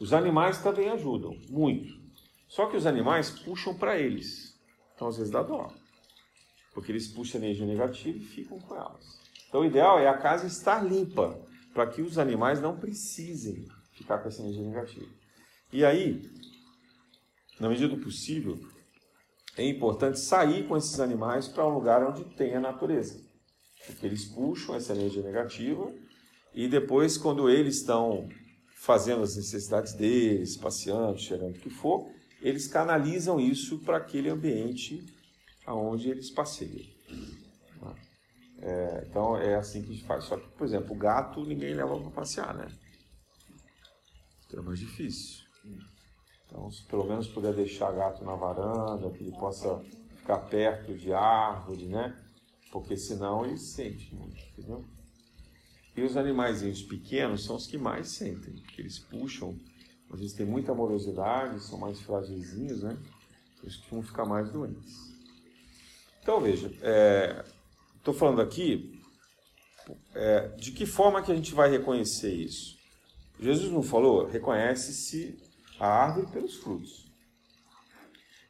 Os 0.00 0.12
animais 0.12 0.62
também 0.62 0.88
ajudam, 0.90 1.36
muito. 1.48 2.00
Só 2.48 2.66
que 2.66 2.76
os 2.76 2.86
animais 2.86 3.30
puxam 3.30 3.74
para 3.74 3.98
eles. 3.98 4.58
Então, 4.94 5.08
às 5.08 5.16
vezes 5.16 5.32
dá 5.32 5.42
dó. 5.42 5.72
Porque 6.74 6.92
eles 6.92 7.08
puxam 7.08 7.40
energia 7.40 7.66
negativa 7.66 8.18
e 8.18 8.20
ficam 8.20 8.58
com 8.58 8.74
elas. 8.74 9.20
Então, 9.48 9.60
o 9.60 9.64
ideal 9.64 9.98
é 9.98 10.08
a 10.08 10.18
casa 10.18 10.46
estar 10.46 10.84
limpa, 10.84 11.38
para 11.72 11.86
que 11.86 12.02
os 12.02 12.18
animais 12.18 12.60
não 12.60 12.78
precisem 12.78 13.66
ficar 13.92 14.18
com 14.18 14.28
essa 14.28 14.42
energia 14.42 14.64
negativa. 14.64 15.10
E 15.72 15.84
aí, 15.84 16.30
na 17.58 17.68
medida 17.68 17.88
do 17.88 18.02
possível, 18.02 18.58
é 19.56 19.66
importante 19.66 20.18
sair 20.18 20.66
com 20.66 20.76
esses 20.76 20.98
animais 21.00 21.48
para 21.48 21.66
um 21.66 21.74
lugar 21.74 22.02
onde 22.02 22.24
tem 22.36 22.54
a 22.54 22.60
natureza. 22.60 23.22
Porque 23.86 24.06
eles 24.06 24.24
puxam 24.24 24.74
essa 24.74 24.92
energia 24.92 25.22
negativa 25.22 25.92
e 26.54 26.68
depois, 26.68 27.16
quando 27.16 27.48
eles 27.48 27.76
estão 27.76 28.28
fazendo 28.82 29.22
as 29.22 29.36
necessidades 29.36 29.92
deles, 29.92 30.56
passeando, 30.56 31.16
cheirando 31.16 31.54
o 31.54 31.60
que 31.60 31.70
for, 31.70 32.10
eles 32.40 32.66
canalizam 32.66 33.38
isso 33.38 33.78
para 33.78 33.96
aquele 33.96 34.28
ambiente 34.28 35.06
aonde 35.64 36.10
eles 36.10 36.30
passeiam. 36.30 36.84
É, 38.60 39.06
então 39.08 39.36
é 39.36 39.54
assim 39.54 39.82
que 39.82 39.90
a 39.90 39.92
gente 39.92 40.04
faz. 40.04 40.24
Só 40.24 40.36
que, 40.36 40.48
por 40.48 40.64
exemplo, 40.66 40.94
o 40.94 40.98
gato 40.98 41.44
ninguém 41.44 41.74
leva 41.74 41.96
para 42.00 42.10
passear, 42.10 42.54
né? 42.54 42.66
Então 44.46 44.60
é 44.60 44.62
mais 44.64 44.80
difícil. 44.80 45.44
Então, 46.46 46.68
se 46.72 46.84
pelo 46.86 47.04
menos 47.04 47.28
puder 47.28 47.54
deixar 47.54 47.92
gato 47.92 48.24
na 48.24 48.34
varanda, 48.34 49.10
que 49.10 49.22
ele 49.22 49.32
possa 49.32 49.80
ficar 50.16 50.38
perto 50.38 50.92
de 50.94 51.12
árvore, 51.12 51.86
né? 51.86 52.16
Porque 52.72 52.96
senão 52.96 53.44
ele 53.44 53.58
sente 53.58 54.12
muito, 54.12 54.36
entendeu? 54.52 54.84
E 55.96 56.02
os 56.02 56.16
animaizinhos 56.16 56.82
pequenos 56.82 57.44
são 57.44 57.56
os 57.56 57.66
que 57.66 57.76
mais 57.76 58.08
sentem, 58.08 58.54
porque 58.54 58.80
eles 58.80 58.98
puxam, 58.98 59.58
às 60.10 60.20
vezes 60.20 60.34
têm 60.34 60.46
muita 60.46 60.72
amorosidade, 60.72 61.62
são 61.62 61.78
mais 61.78 62.00
fragizinhos, 62.00 62.82
né? 62.82 62.96
Eles 63.62 63.76
costumam 63.76 64.02
ficar 64.02 64.24
mais 64.24 64.50
doentes. 64.50 65.12
Então 66.22 66.40
veja, 66.40 66.68
estou 66.68 68.14
é, 68.14 68.16
falando 68.16 68.40
aqui 68.40 69.00
é, 70.14 70.48
de 70.56 70.72
que 70.72 70.86
forma 70.86 71.22
que 71.22 71.32
a 71.32 71.34
gente 71.34 71.54
vai 71.54 71.70
reconhecer 71.70 72.32
isso. 72.32 72.78
Jesus 73.40 73.70
não 73.70 73.82
falou, 73.82 74.26
reconhece-se 74.26 75.36
a 75.78 75.86
árvore 75.86 76.28
pelos 76.28 76.54
frutos. 76.56 77.10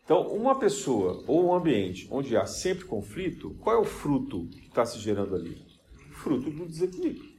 Então, 0.04 0.28
uma 0.34 0.58
pessoa 0.58 1.24
ou 1.26 1.46
um 1.46 1.54
ambiente 1.54 2.06
onde 2.10 2.36
há 2.36 2.44
sempre 2.44 2.84
conflito, 2.84 3.56
qual 3.60 3.76
é 3.76 3.78
o 3.78 3.84
fruto 3.84 4.46
que 4.48 4.66
está 4.66 4.84
se 4.84 4.98
gerando 4.98 5.34
ali? 5.34 5.64
Fruto 6.10 6.50
do 6.50 6.66
desequilíbrio. 6.66 7.31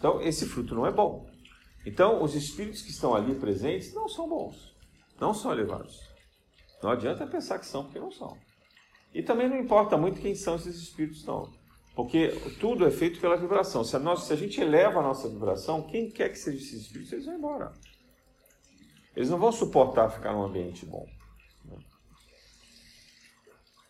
Então, 0.00 0.18
esse 0.22 0.46
fruto 0.46 0.74
não 0.74 0.86
é 0.86 0.90
bom. 0.90 1.30
Então, 1.84 2.22
os 2.22 2.34
espíritos 2.34 2.80
que 2.80 2.90
estão 2.90 3.14
ali 3.14 3.34
presentes 3.34 3.92
não 3.92 4.08
são 4.08 4.26
bons, 4.26 4.74
não 5.20 5.34
são 5.34 5.52
elevados. 5.52 6.00
Não 6.82 6.90
adianta 6.90 7.26
pensar 7.26 7.58
que 7.58 7.66
são, 7.66 7.84
porque 7.84 7.98
não 7.98 8.10
são. 8.10 8.34
E 9.12 9.22
também 9.22 9.46
não 9.46 9.58
importa 9.58 9.98
muito 9.98 10.18
quem 10.18 10.34
são 10.34 10.56
esses 10.56 10.76
espíritos, 10.76 11.22
não. 11.26 11.52
Porque 11.94 12.28
tudo 12.58 12.86
é 12.86 12.90
feito 12.90 13.20
pela 13.20 13.36
vibração. 13.36 13.84
Se 13.84 13.94
a, 13.94 13.98
nossa, 13.98 14.26
se 14.26 14.32
a 14.32 14.36
gente 14.36 14.58
eleva 14.58 15.00
a 15.00 15.02
nossa 15.02 15.28
vibração, 15.28 15.82
quem 15.82 16.10
quer 16.10 16.30
que 16.30 16.38
seja 16.38 16.56
esses 16.56 16.80
espíritos, 16.80 17.12
eles 17.12 17.26
vão 17.26 17.34
embora. 17.34 17.72
Eles 19.14 19.28
não 19.28 19.38
vão 19.38 19.52
suportar 19.52 20.08
ficar 20.08 20.32
num 20.32 20.44
ambiente 20.44 20.86
bom. 20.86 21.06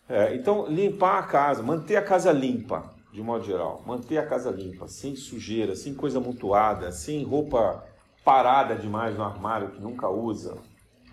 É, 0.09 0.35
então, 0.35 0.67
limpar 0.67 1.19
a 1.19 1.23
casa, 1.23 1.63
manter 1.63 1.95
a 1.95 2.03
casa 2.03 2.33
limpa 2.33 2.99
de 3.11 3.21
modo 3.21 3.45
geral. 3.45 3.83
Manter 3.85 4.17
a 4.17 4.25
casa 4.25 4.49
limpa, 4.49 4.87
sem 4.87 5.15
sujeira, 5.15 5.75
sem 5.75 5.93
coisa 5.93 6.19
amontoada, 6.19 6.91
sem 6.91 7.23
roupa 7.23 7.85
parada 8.23 8.75
demais 8.75 9.15
no 9.15 9.23
armário 9.23 9.71
que 9.71 9.81
nunca 9.81 10.09
usa, 10.09 10.57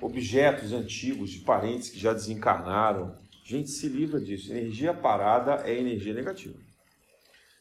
objetos 0.00 0.72
antigos 0.72 1.30
de 1.30 1.40
parentes 1.40 1.90
que 1.90 1.98
já 1.98 2.12
desencarnaram. 2.12 3.16
Gente, 3.44 3.70
se 3.70 3.88
livra 3.88 4.20
disso. 4.20 4.52
Energia 4.52 4.94
parada 4.94 5.62
é 5.64 5.78
energia 5.78 6.14
negativa. 6.14 6.54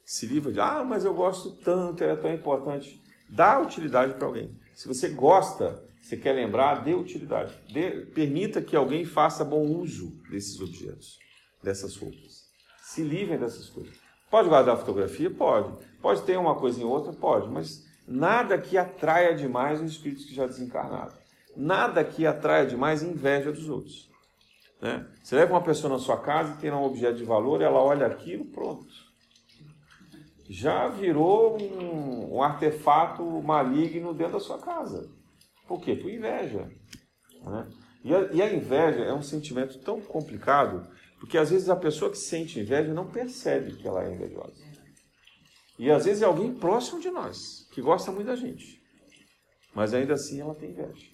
Se 0.06 0.26
livra 0.26 0.52
de, 0.52 0.60
ah, 0.60 0.84
mas 0.84 1.04
eu 1.04 1.14
gosto 1.14 1.52
tanto, 1.52 2.04
é 2.04 2.16
tão 2.16 2.34
importante. 2.34 3.02
Dá 3.30 3.60
utilidade 3.60 4.14
para 4.14 4.28
alguém. 4.28 4.58
Se 4.74 4.88
você 4.88 5.10
gosta, 5.10 5.84
você 6.02 6.16
quer 6.16 6.34
lembrar, 6.34 6.84
dê 6.84 6.94
utilidade. 6.94 7.54
Dê, 7.74 8.06
permita 8.06 8.62
que 8.62 8.76
alguém 8.76 9.04
faça 9.04 9.44
bom 9.44 9.66
uso 9.66 10.12
desses 10.30 10.62
objetos, 10.62 11.20
dessas 11.62 11.98
roupas. 11.98 12.48
Se 12.82 13.04
livrem 13.04 13.38
dessas 13.38 13.68
coisas. 13.70 14.07
Pode 14.30 14.50
guardar 14.50 14.78
fotografia? 14.78 15.30
Pode. 15.30 15.72
Pode 16.02 16.22
ter 16.24 16.38
uma 16.38 16.56
coisa 16.56 16.82
em 16.82 16.84
outra? 16.84 17.14
Pode. 17.14 17.50
Mas 17.50 17.86
nada 18.08 18.58
que 18.58 18.78
atraia 18.78 19.36
demais 19.36 19.82
os 19.82 19.92
espíritos 19.92 20.26
que 20.26 20.36
já 20.36 20.46
desencarnaram. 20.46 21.14
Nada 21.56 22.04
que 22.04 22.26
atraia 22.26 22.66
demais 22.66 23.02
inveja 23.02 23.52
dos 23.52 23.70
outros. 23.70 24.10
Né? 24.82 25.08
Você 25.24 25.36
leva 25.36 25.54
uma 25.54 25.64
pessoa 25.64 25.92
na 25.92 26.00
sua 26.00 26.18
casa 26.18 26.54
e 26.54 26.58
tem 26.58 26.72
um 26.72 26.84
objeto 26.84 27.18
de 27.18 27.24
valor, 27.24 27.62
ela 27.62 27.82
olha 27.82 28.06
aquilo, 28.06 28.46
pronto. 28.46 28.86
Já 30.50 30.88
virou 30.88 31.58
um, 31.60 32.36
um 32.36 32.44
artefato 32.44 33.24
maligno 33.42 34.14
dentro 34.14 34.34
da 34.34 34.40
sua 34.40 34.60
casa. 34.60 35.10
Por 35.68 35.82
quê? 35.82 35.96
Por 35.96 36.10
inveja. 36.10 36.70
Né? 37.44 37.68
E, 38.04 38.16
a, 38.16 38.22
e 38.32 38.42
a 38.42 38.54
inveja 38.54 39.04
é 39.04 39.14
um 39.14 39.22
sentimento 39.22 39.80
tão 39.80 40.00
complicado 40.00 40.88
porque 41.20 41.38
às 41.38 41.50
vezes 41.50 41.70
a 41.70 41.76
pessoa 41.76 42.12
que 42.12 42.18
sente 42.18 42.60
inveja 42.60 42.94
não 42.94 43.10
percebe 43.10 43.76
que 43.76 43.88
ela 43.88 44.04
é 44.06 44.14
invejosa. 44.14 44.66
E 45.80 45.92
às 45.92 46.06
vezes 46.06 46.22
é 46.22 46.26
alguém 46.26 46.54
próximo 46.54 47.00
de 47.00 47.10
nós, 47.10 47.68
que 47.72 47.82
gosta 47.82 48.12
muito 48.12 48.28
da 48.28 48.36
gente. 48.36 48.82
Mas 49.74 49.94
ainda 49.94 50.14
assim 50.14 50.42
ela 50.42 50.56
tem 50.56 50.72
inveja. 50.72 51.08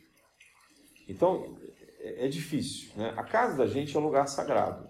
Então, 1.07 1.57
é, 1.99 2.25
é 2.25 2.27
difícil. 2.27 2.91
Né? 2.95 3.13
A 3.17 3.23
casa 3.23 3.57
da 3.57 3.67
gente 3.67 3.95
é 3.95 3.99
um 3.99 4.03
lugar 4.03 4.27
sagrado. 4.27 4.87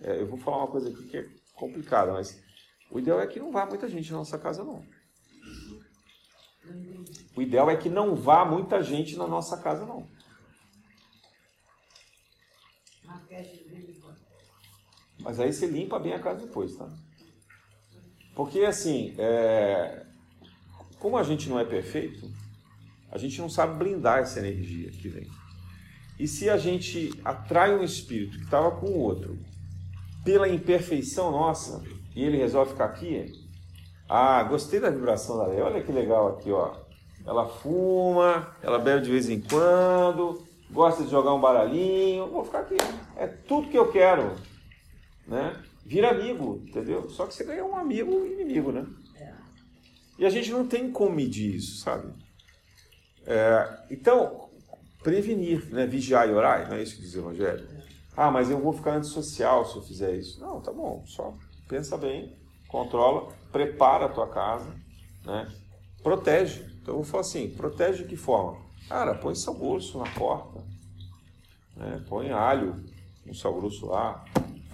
É, 0.00 0.20
eu 0.20 0.26
vou 0.26 0.38
falar 0.38 0.58
uma 0.58 0.68
coisa 0.68 0.88
aqui 0.88 1.08
que 1.08 1.16
é 1.16 1.26
complicada, 1.54 2.12
mas 2.12 2.40
o 2.90 2.98
ideal 2.98 3.20
é 3.20 3.26
que 3.26 3.40
não 3.40 3.50
vá 3.50 3.66
muita 3.66 3.88
gente 3.88 4.10
na 4.10 4.18
nossa 4.18 4.38
casa, 4.38 4.64
não. 4.64 4.84
O 7.36 7.42
ideal 7.42 7.70
é 7.70 7.76
que 7.76 7.88
não 7.88 8.14
vá 8.14 8.44
muita 8.44 8.82
gente 8.82 9.16
na 9.16 9.26
nossa 9.26 9.60
casa, 9.60 9.84
não. 9.84 10.08
Mas 15.24 15.40
aí 15.40 15.52
você 15.52 15.66
limpa 15.66 15.98
bem 15.98 16.12
a 16.12 16.20
casa 16.20 16.46
depois, 16.46 16.76
tá? 16.76 16.86
Porque 18.36 18.60
assim, 18.60 19.14
é... 19.16 20.04
como 20.98 21.16
a 21.16 21.22
gente 21.22 21.48
não 21.48 21.58
é 21.58 21.64
perfeito, 21.64 22.30
a 23.10 23.16
gente 23.16 23.40
não 23.40 23.48
sabe 23.48 23.78
blindar 23.78 24.18
essa 24.18 24.38
energia 24.38 24.90
que 24.90 25.08
vem. 25.08 25.26
E 26.18 26.28
se 26.28 26.50
a 26.50 26.58
gente 26.58 27.10
atrai 27.24 27.74
um 27.74 27.82
espírito 27.82 28.38
que 28.38 28.44
estava 28.44 28.70
com 28.72 28.86
o 28.86 28.98
outro 28.98 29.38
pela 30.24 30.48
imperfeição 30.48 31.30
nossa 31.30 31.82
e 32.14 32.22
ele 32.22 32.36
resolve 32.36 32.72
ficar 32.72 32.84
aqui, 32.84 33.32
ah, 34.08 34.42
gostei 34.44 34.78
da 34.78 34.90
vibração 34.90 35.38
da 35.38 35.46
lei. 35.46 35.60
Olha 35.60 35.82
que 35.82 35.90
legal 35.90 36.28
aqui, 36.28 36.52
ó. 36.52 36.74
Ela 37.26 37.48
fuma, 37.48 38.54
ela 38.62 38.78
bebe 38.78 39.02
de 39.02 39.10
vez 39.10 39.30
em 39.30 39.40
quando, 39.40 40.44
gosta 40.70 41.02
de 41.02 41.10
jogar 41.10 41.32
um 41.32 41.40
baralhinho. 41.40 42.28
Vou 42.28 42.44
ficar 42.44 42.60
aqui. 42.60 42.76
É 43.16 43.26
tudo 43.26 43.68
que 43.68 43.78
eu 43.78 43.90
quero, 43.90 44.34
né? 45.26 45.62
Vira 45.84 46.10
amigo, 46.10 46.62
entendeu? 46.66 47.08
Só 47.08 47.26
que 47.26 47.34
você 47.34 47.44
ganha 47.44 47.64
um 47.64 47.76
amigo 47.76 48.24
e 48.24 48.32
inimigo, 48.32 48.72
né? 48.72 48.86
É. 49.16 49.34
E 50.18 50.26
a 50.26 50.30
gente 50.30 50.50
não 50.50 50.66
tem 50.66 50.90
como 50.90 51.14
medir 51.14 51.54
isso, 51.56 51.78
sabe? 51.78 52.12
É, 53.26 53.86
então, 53.90 54.50
prevenir, 55.02 55.68
né? 55.70 55.86
vigiar 55.86 56.28
e 56.28 56.32
orar, 56.32 56.68
não 56.68 56.76
é 56.76 56.82
isso 56.82 56.96
que 56.96 57.02
diz 57.02 57.14
o 57.14 57.20
Evangelho? 57.20 57.66
Ah, 58.16 58.30
mas 58.30 58.50
eu 58.50 58.58
vou 58.58 58.72
ficar 58.72 58.96
antissocial 58.96 59.64
se 59.66 59.76
eu 59.76 59.82
fizer 59.82 60.14
isso. 60.14 60.40
Não, 60.40 60.60
tá 60.60 60.72
bom, 60.72 61.02
só 61.06 61.36
pensa 61.68 61.96
bem, 61.96 62.36
controla, 62.68 63.32
prepara 63.50 64.06
a 64.06 64.08
tua 64.08 64.28
casa, 64.28 64.72
né? 65.24 65.52
protege. 66.02 66.62
Então 66.80 66.94
eu 66.94 67.02
vou 67.02 67.04
falar 67.04 67.22
assim, 67.22 67.48
protege 67.50 68.02
de 68.02 68.08
que 68.10 68.16
forma? 68.16 68.62
Cara, 68.88 69.14
põe 69.14 69.34
sal 69.34 69.54
grosso 69.54 69.98
na 69.98 70.10
porta, 70.10 70.62
né? 71.74 72.04
põe 72.08 72.30
alho 72.30 72.84
no 73.24 73.34
sal 73.34 73.54
grosso 73.54 73.86
lá, 73.86 74.22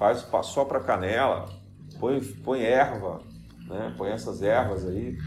faz 0.00 0.22
passou 0.22 0.64
para 0.64 0.80
canela, 0.80 1.46
põe, 2.00 2.18
põe 2.42 2.62
erva, 2.62 3.20
né? 3.66 3.94
põe 3.98 4.08
essas 4.08 4.40
ervas 4.40 4.88
aí. 4.88 5.18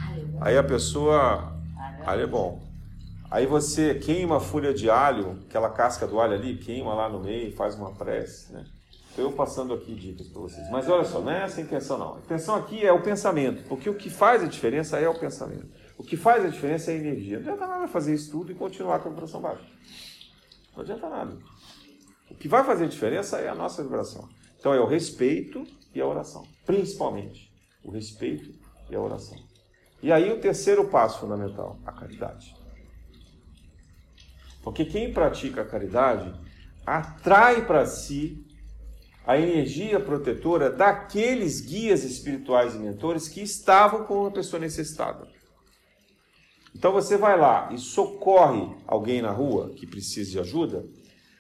Aí 0.42 0.58
a 0.58 0.64
pessoa, 0.64 1.56
alho 2.04 2.24
é 2.24 2.28
bom. 2.28 2.60
Aí 3.30 3.46
você 3.46 3.94
queima 3.94 4.38
a 4.38 4.40
folha 4.40 4.74
de 4.74 4.90
alho, 4.90 5.40
aquela 5.48 5.70
casca 5.70 6.08
do 6.08 6.20
alho 6.20 6.34
ali, 6.34 6.58
queima 6.58 6.92
lá 6.96 7.08
no 7.08 7.20
meio, 7.20 7.56
faz 7.56 7.76
uma 7.76 7.92
prece, 7.92 8.52
né? 8.52 8.66
Estou 9.10 9.26
eu 9.26 9.32
passando 9.34 9.76
aqui 9.76 9.94
dicas 9.94 10.28
para 10.28 10.42
vocês. 10.42 10.68
Mas 10.72 10.90
olha 10.90 11.04
só, 11.04 11.22
não 11.22 11.32
é 11.32 11.44
essa 11.44 11.62
a 11.62 11.64
intenção 11.64 12.00
não. 12.00 12.16
A 12.16 12.20
intenção 12.20 12.56
aqui 12.56 12.84
é 12.84 12.92
o 12.92 13.00
pensamento, 13.00 13.68
porque 13.68 13.88
o 13.88 13.94
que 13.94 14.10
faz 14.10 14.42
a 14.42 14.48
diferença 14.48 14.98
é 14.98 15.08
o 15.08 15.14
pensamento. 15.14 15.68
O 16.00 16.04
que 16.04 16.18
faz 16.18 16.44
a 16.44 16.48
diferença 16.48 16.92
é 16.92 16.96
a 16.96 16.98
energia. 16.98 17.40
Não 17.40 17.54
adianta 17.54 17.68
nada 17.68 17.88
fazer 17.88 18.16
isso 18.16 18.32
tudo 18.32 18.52
e 18.52 18.56
continuar 18.56 19.00
com 19.00 19.10
a 19.10 19.12
vibração 19.12 19.40
baixa. 19.40 19.64
Não 20.76 20.82
adianta 20.82 21.08
nada. 21.08 21.38
O 22.32 22.34
que 22.34 22.48
vai 22.48 22.64
fazer 22.64 22.86
a 22.86 22.88
diferença 22.88 23.38
é 23.38 23.48
a 23.48 23.54
nossa 23.54 23.84
vibração. 23.84 24.28
Então 24.64 24.74
é 24.74 24.80
o 24.80 24.86
respeito 24.86 25.68
e 25.94 26.00
a 26.00 26.08
oração. 26.08 26.48
Principalmente 26.66 27.52
o 27.84 27.92
respeito 27.92 28.50
e 28.90 28.96
a 28.96 29.02
oração. 29.02 29.38
E 30.02 30.10
aí 30.10 30.32
o 30.32 30.40
terceiro 30.40 30.88
passo 30.88 31.20
fundamental, 31.20 31.78
a 31.86 31.92
caridade. 31.92 32.56
Porque 34.64 34.86
quem 34.86 35.12
pratica 35.12 35.64
a 35.64 35.66
caridade 35.66 36.34
atrai 36.86 37.66
para 37.66 37.86
si 37.86 38.42
a 39.28 39.38
energia 39.38 40.00
protetora 40.00 40.70
daqueles 40.70 41.60
guias 41.60 42.06
espirituais 42.06 42.74
e 42.74 42.80
mentores 42.80 43.28
que 43.28 43.42
estavam 43.42 44.06
com 44.06 44.22
uma 44.22 44.32
pessoa 44.32 44.62
necessitada. 44.62 45.28
Então 46.74 46.94
você 46.94 47.18
vai 47.18 47.38
lá 47.38 47.70
e 47.74 47.78
socorre 47.78 48.74
alguém 48.88 49.22
na 49.22 49.32
rua 49.32 49.72
que 49.72 49.86
precisa 49.86 50.32
de 50.32 50.40
ajuda, 50.40 50.86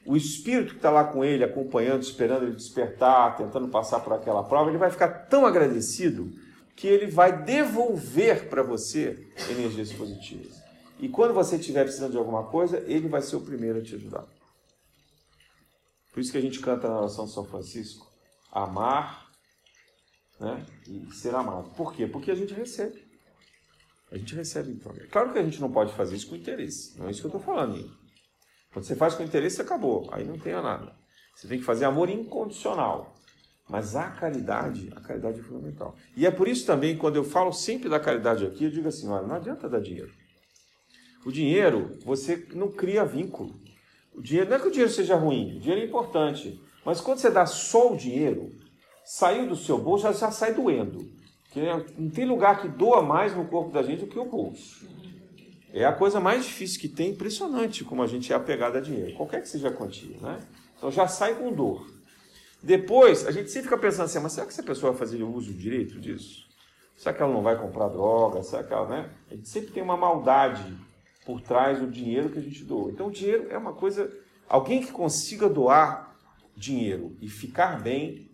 o 0.06 0.18
espírito 0.18 0.72
que 0.72 0.78
está 0.78 0.90
lá 0.90 1.06
com 1.06 1.24
ele, 1.24 1.44
acompanhando, 1.44 2.02
esperando 2.02 2.44
ele 2.44 2.56
despertar, 2.56 3.38
tentando 3.38 3.68
passar 3.70 4.00
por 4.02 4.14
aquela 4.14 4.44
prova, 4.44 4.70
ele 4.70 4.78
vai 4.78 4.92
ficar 4.92 5.08
tão 5.08 5.46
agradecido 5.46 6.32
que 6.76 6.88
ele 6.88 7.08
vai 7.08 7.44
devolver 7.44 8.50
para 8.50 8.64
você 8.64 9.28
energias 9.50 9.94
positivas. 9.94 10.62
E 11.00 11.08
quando 11.08 11.34
você 11.34 11.56
estiver 11.56 11.84
precisando 11.84 12.12
de 12.12 12.18
alguma 12.18 12.46
coisa, 12.46 12.80
ele 12.88 13.08
vai 13.08 13.22
ser 13.22 13.36
o 13.36 13.42
primeiro 13.42 13.80
a 13.80 13.82
te 13.82 13.96
ajudar. 13.96 14.26
Por 16.12 16.20
isso 16.20 16.32
que 16.32 16.38
a 16.38 16.42
gente 16.42 16.60
canta 16.60 16.88
na 16.88 17.00
oração 17.00 17.26
de 17.26 17.34
São 17.34 17.46
Francisco: 17.46 18.12
amar 18.52 19.30
né, 20.40 20.66
e 20.88 21.12
ser 21.14 21.34
amado. 21.34 21.72
Por 21.72 21.94
quê? 21.94 22.08
Porque 22.08 22.32
a 22.32 22.36
gente 22.36 22.54
recebe. 22.54 23.04
A 24.12 24.18
gente 24.18 24.36
recebe 24.36 24.72
então. 24.72 24.94
Claro 25.12 25.34
que 25.34 25.40
a 25.40 25.44
gente 25.44 25.60
não 25.60 25.72
pode 25.72 25.94
fazer 25.94 26.16
isso 26.16 26.30
com 26.30 26.36
interesse. 26.36 26.98
Não 27.00 27.08
é 27.08 27.12
isso 27.12 27.22
que 27.22 27.26
eu 27.26 27.38
estou 27.38 27.42
falando. 27.42 28.03
Quando 28.74 28.86
você 28.86 28.96
faz 28.96 29.14
com 29.14 29.24
interesse, 29.24 29.62
acabou. 29.62 30.10
Aí 30.12 30.26
não 30.26 30.38
tem 30.38 30.54
nada. 30.54 30.94
Você 31.36 31.48
tem 31.48 31.60
que 31.60 31.64
fazer 31.64 31.86
amor 31.86 32.10
incondicional. 32.10 33.14
Mas 33.70 33.96
a 33.96 34.10
caridade, 34.10 34.92
a 34.96 35.00
caridade 35.00 35.40
é 35.40 35.44
fundamental. 35.44 35.96
E 36.18 36.26
é 36.26 36.32
por 36.32 36.48
isso 36.48 36.66
também, 36.66 36.98
quando 36.98 37.16
eu 37.16 37.24
falo 37.24 37.54
sempre 37.54 37.88
da 37.88 38.00
caridade 38.00 38.46
aqui, 38.46 38.66
eu 38.66 38.72
digo 38.72 38.88
assim: 38.88 39.08
olha, 39.08 39.26
não 39.26 39.36
adianta 39.36 39.70
dar 39.70 39.80
dinheiro. 39.80 40.12
O 41.26 41.32
dinheiro, 41.32 41.98
você 42.04 42.46
não 42.54 42.70
cria 42.70 43.06
vínculo. 43.06 43.56
O 44.14 44.22
dinheiro, 44.22 44.50
não 44.50 44.58
é 44.58 44.60
que 44.60 44.68
o 44.68 44.72
dinheiro 44.72 44.92
seja 44.92 45.16
ruim, 45.16 45.58
o 45.58 45.60
dinheiro 45.60 45.82
é 45.82 45.86
importante. 45.86 46.62
Mas 46.86 47.00
quando 47.00 47.20
você 47.20 47.30
dá 47.30 47.46
só 47.46 47.94
o 47.94 47.98
dinheiro, 47.98 48.52
saiu 49.06 49.48
do 49.48 49.56
seu 49.56 49.78
bolso, 49.78 50.04
já, 50.04 50.12
já 50.12 50.32
sai 50.32 50.54
doendo. 50.54 51.10
Não 51.98 52.10
tem 52.10 52.26
lugar 52.26 52.62
que 52.62 52.68
doa 52.68 53.02
mais 53.02 53.36
no 53.36 53.46
corpo 53.46 53.72
da 53.72 53.82
gente 53.82 54.02
do 54.02 54.08
que 54.08 54.20
o 54.20 54.26
bolso. 54.26 54.86
É 55.74 55.86
a 55.86 55.92
coisa 55.92 56.20
mais 56.20 56.46
difícil 56.46 56.80
que 56.80 56.88
tem, 56.88 57.10
impressionante 57.10 57.84
como 57.84 58.04
a 58.04 58.08
gente 58.08 58.32
é 58.32 58.36
apegado 58.36 58.78
a 58.78 58.80
dinheiro, 58.80 59.16
qualquer 59.16 59.42
que 59.42 59.50
seja 59.50 59.70
a 59.70 59.72
quantia. 59.72 60.16
Né? 60.22 60.40
Então 60.78 60.92
já 60.92 61.08
sai 61.08 61.34
com 61.34 61.52
dor. 61.52 61.92
Depois, 62.62 63.26
a 63.26 63.32
gente 63.32 63.50
sempre 63.50 63.64
fica 63.64 63.78
pensando 63.78 64.06
assim, 64.06 64.20
mas 64.20 64.34
será 64.34 64.46
que 64.46 64.54
essa 64.54 64.62
pessoa 64.62 64.92
vai 64.92 65.00
fazer 65.00 65.24
uso 65.24 65.52
direito 65.52 66.00
disso? 66.00 66.48
Será 66.96 67.14
que 67.14 67.24
ela 67.24 67.34
não 67.34 67.42
vai 67.42 67.60
comprar 67.60 67.90
droga? 67.90 68.44
Será 68.44 68.64
que 68.64 68.72
ela, 68.72 68.88
né? 68.88 69.10
A 69.32 69.36
gente 69.36 69.50
sempre 69.50 69.72
tem 69.72 69.82
uma 69.82 69.98
maldade 69.98 70.78
por 71.26 71.42
trás 71.42 71.80
do 71.80 71.88
dinheiro 71.88 72.30
que 72.30 72.38
a 72.38 72.42
gente 72.42 72.64
doa. 72.64 72.92
Então, 72.92 73.08
o 73.08 73.12
dinheiro 73.12 73.48
é 73.50 73.58
uma 73.58 73.74
coisa. 73.74 74.12
Alguém 74.48 74.80
que 74.80 74.92
consiga 74.92 75.50
doar 75.50 76.16
dinheiro 76.56 77.18
e 77.20 77.28
ficar 77.28 77.82
bem 77.82 78.30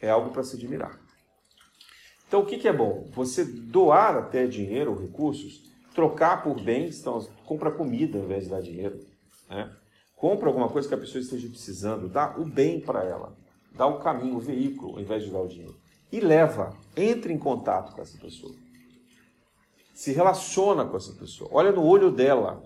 é 0.00 0.08
algo 0.10 0.30
para 0.30 0.42
se 0.42 0.56
admirar. 0.56 0.98
Então, 2.26 2.40
o 2.40 2.46
que, 2.46 2.56
que 2.56 2.66
é 2.66 2.72
bom? 2.72 3.08
Você 3.12 3.44
doar 3.44 4.16
até 4.16 4.46
dinheiro, 4.46 4.98
recursos, 4.98 5.71
trocar 5.94 6.42
por 6.42 6.60
bens, 6.60 7.00
então, 7.00 7.26
compra 7.44 7.70
comida 7.70 8.18
ao 8.18 8.24
invés 8.24 8.44
de 8.44 8.50
dar 8.50 8.62
dinheiro. 8.62 9.00
Né? 9.48 9.70
Compra 10.16 10.48
alguma 10.48 10.68
coisa 10.68 10.88
que 10.88 10.94
a 10.94 10.98
pessoa 10.98 11.20
esteja 11.20 11.48
precisando, 11.48 12.08
dá 12.08 12.36
o 12.38 12.44
bem 12.44 12.80
para 12.80 13.04
ela, 13.04 13.36
dá 13.74 13.86
o 13.86 13.98
caminho, 13.98 14.36
o 14.36 14.40
veículo, 14.40 14.94
ao 14.94 15.00
invés 15.00 15.24
de 15.24 15.30
dar 15.30 15.40
o 15.40 15.48
dinheiro. 15.48 15.76
E 16.10 16.20
leva, 16.20 16.76
entre 16.96 17.32
em 17.32 17.38
contato 17.38 17.94
com 17.94 18.02
essa 18.02 18.18
pessoa 18.18 18.54
se 19.94 20.12
relaciona 20.12 20.84
com 20.84 20.96
essa 20.96 21.12
pessoa, 21.12 21.50
olha 21.52 21.70
no 21.70 21.84
olho 21.84 22.10
dela, 22.10 22.62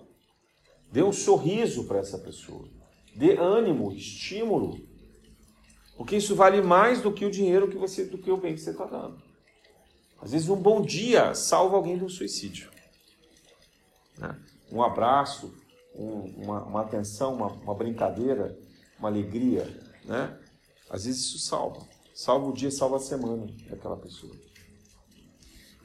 dê 0.91 1.03
um 1.03 1.11
sorriso 1.11 1.85
para 1.85 1.99
essa 1.99 2.17
pessoa, 2.17 2.67
dê 3.15 3.37
ânimo, 3.37 3.91
estímulo, 3.91 4.79
porque 5.95 6.15
isso 6.15 6.35
vale 6.35 6.61
mais 6.61 7.01
do 7.01 7.11
que 7.11 7.25
o 7.25 7.31
dinheiro 7.31 7.67
que 7.67 7.77
você, 7.77 8.05
do 8.05 8.17
que 8.17 8.31
o 8.31 8.37
bem 8.37 8.53
que 8.53 8.61
você 8.61 8.71
está 8.71 8.85
dando. 8.85 9.21
Às 10.21 10.31
vezes 10.31 10.49
um 10.49 10.55
bom 10.55 10.81
dia 10.81 11.33
salva 11.33 11.75
alguém 11.75 11.97
do 11.97 12.09
suicídio. 12.09 12.71
Né? 14.17 14.35
Um 14.71 14.83
abraço, 14.83 15.53
um, 15.95 16.43
uma, 16.43 16.63
uma, 16.63 16.81
atenção, 16.81 17.35
uma, 17.35 17.47
uma 17.47 17.73
brincadeira, 17.73 18.57
uma 18.99 19.09
alegria, 19.09 19.65
né? 20.05 20.37
Às 20.89 21.05
vezes 21.05 21.25
isso 21.25 21.39
salva. 21.39 21.85
Salva 22.13 22.47
o 22.47 22.53
dia, 22.53 22.71
salva 22.71 22.97
a 22.97 22.99
semana 22.99 23.47
daquela 23.69 23.97
pessoa. 23.97 24.33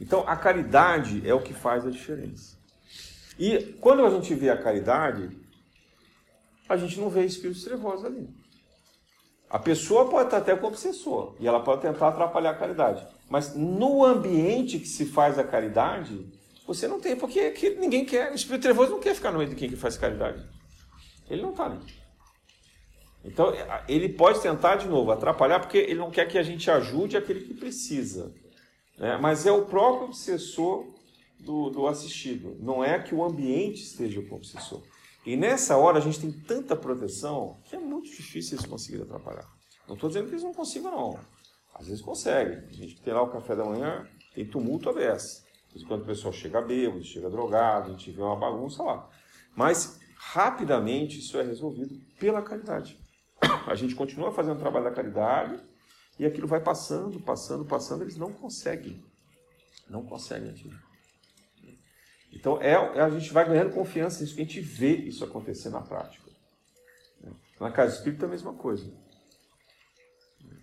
Então, 0.00 0.24
a 0.26 0.36
caridade 0.36 1.26
é 1.28 1.34
o 1.34 1.42
que 1.42 1.52
faz 1.52 1.86
a 1.86 1.90
diferença. 1.90 2.56
E 3.38 3.76
quando 3.80 4.04
a 4.04 4.10
gente 4.10 4.34
vê 4.34 4.50
a 4.50 4.60
caridade, 4.60 5.36
a 6.68 6.76
gente 6.76 6.98
não 6.98 7.08
vê 7.08 7.24
espíritos 7.24 7.64
trevosos 7.64 8.04
ali. 8.04 8.28
A 9.48 9.58
pessoa 9.58 10.08
pode 10.08 10.28
estar 10.28 10.38
até 10.38 10.56
com 10.56 10.66
obsessor 10.66 11.36
e 11.38 11.46
ela 11.46 11.60
pode 11.60 11.82
tentar 11.82 12.08
atrapalhar 12.08 12.50
a 12.50 12.58
caridade. 12.58 13.06
Mas 13.28 13.54
no 13.54 14.04
ambiente 14.04 14.78
que 14.78 14.88
se 14.88 15.04
faz 15.04 15.38
a 15.38 15.44
caridade, 15.44 16.26
você 16.66 16.86
não 16.86 17.00
tem, 17.00 17.16
porque 17.16 17.50
que 17.50 17.70
ninguém 17.70 18.04
quer. 18.04 18.30
O 18.32 18.34
espírito 18.34 18.62
trevoso 18.62 18.92
não 18.92 19.00
quer 19.00 19.14
ficar 19.14 19.32
no 19.32 19.38
meio 19.38 19.50
de 19.50 19.56
quem 19.56 19.68
que 19.68 19.76
faz 19.76 19.96
caridade. 19.96 20.46
Ele 21.28 21.42
não 21.42 21.50
está 21.50 21.66
ali. 21.66 21.80
Então, 23.24 23.52
ele 23.88 24.08
pode 24.08 24.40
tentar 24.40 24.76
de 24.76 24.88
novo 24.88 25.10
atrapalhar, 25.10 25.60
porque 25.60 25.78
ele 25.78 25.98
não 25.98 26.10
quer 26.10 26.26
que 26.26 26.38
a 26.38 26.42
gente 26.42 26.70
ajude 26.70 27.16
aquele 27.16 27.40
que 27.40 27.54
precisa. 27.54 28.34
Né? 28.98 29.16
Mas 29.16 29.46
é 29.46 29.52
o 29.52 29.64
próprio 29.64 30.06
obsessor 30.06 30.92
do, 31.38 31.70
do 31.70 31.86
assistido. 31.86 32.56
Não 32.60 32.84
é 32.84 32.98
que 32.98 33.14
o 33.14 33.24
ambiente 33.24 33.82
esteja 33.82 34.20
com 34.22 34.34
o 34.34 34.38
obsessor. 34.38 34.82
E 35.24 35.36
nessa 35.36 35.76
hora 35.76 35.98
a 35.98 36.00
gente 36.00 36.20
tem 36.20 36.32
tanta 36.32 36.74
proteção 36.74 37.60
que 37.64 37.76
é 37.76 37.78
muito 37.78 38.10
difícil 38.10 38.56
eles 38.56 38.66
conseguirem 38.66 39.04
atrapalhar. 39.04 39.46
Não 39.86 39.94
estou 39.94 40.08
dizendo 40.08 40.26
que 40.26 40.32
eles 40.32 40.44
não 40.44 40.52
consigam, 40.52 40.90
não. 40.90 41.20
Às 41.74 41.86
vezes 41.86 42.02
conseguem. 42.02 42.58
A 42.58 42.72
gente 42.72 43.00
tem 43.00 43.14
lá 43.14 43.22
o 43.22 43.30
café 43.30 43.54
da 43.54 43.64
manhã, 43.64 44.06
tem 44.34 44.44
tumulto 44.44 44.88
a 44.88 44.92
beça. 45.72 45.86
Quando 45.86 46.02
o 46.02 46.06
pessoal 46.06 46.32
chega 46.32 46.60
bêbado, 46.60 47.04
chega 47.04 47.30
drogado, 47.30 47.88
a 47.88 47.90
gente 47.92 48.10
vê 48.10 48.22
uma 48.22 48.36
bagunça 48.36 48.82
lá. 48.82 49.08
Mas 49.56 50.00
rapidamente 50.16 51.18
isso 51.18 51.38
é 51.38 51.42
resolvido 51.42 51.98
pela 52.18 52.42
caridade. 52.42 52.98
A 53.66 53.74
gente 53.74 53.94
continua 53.94 54.32
fazendo 54.32 54.56
o 54.56 54.60
trabalho 54.60 54.84
da 54.84 54.90
caridade 54.90 55.60
e 56.18 56.24
aquilo 56.24 56.46
vai 56.46 56.60
passando, 56.60 57.20
passando, 57.20 57.64
passando, 57.64 58.02
eles 58.02 58.16
não 58.16 58.32
conseguem. 58.32 59.02
Não 59.88 60.04
conseguem 60.04 60.50
atingir. 60.50 60.80
Então 62.32 62.60
é, 62.62 62.74
a 62.74 63.10
gente 63.10 63.32
vai 63.32 63.46
ganhando 63.46 63.74
confiança 63.74 64.22
nisso, 64.22 64.34
a 64.34 64.38
gente 64.38 64.60
vê 64.60 64.96
isso 64.96 65.24
acontecer 65.24 65.68
na 65.68 65.80
prática. 65.80 66.30
Na 67.60 67.70
casa 67.70 67.94
espírita 67.94 68.24
é 68.24 68.28
a 68.28 68.30
mesma 68.30 68.52
coisa. 68.54 68.92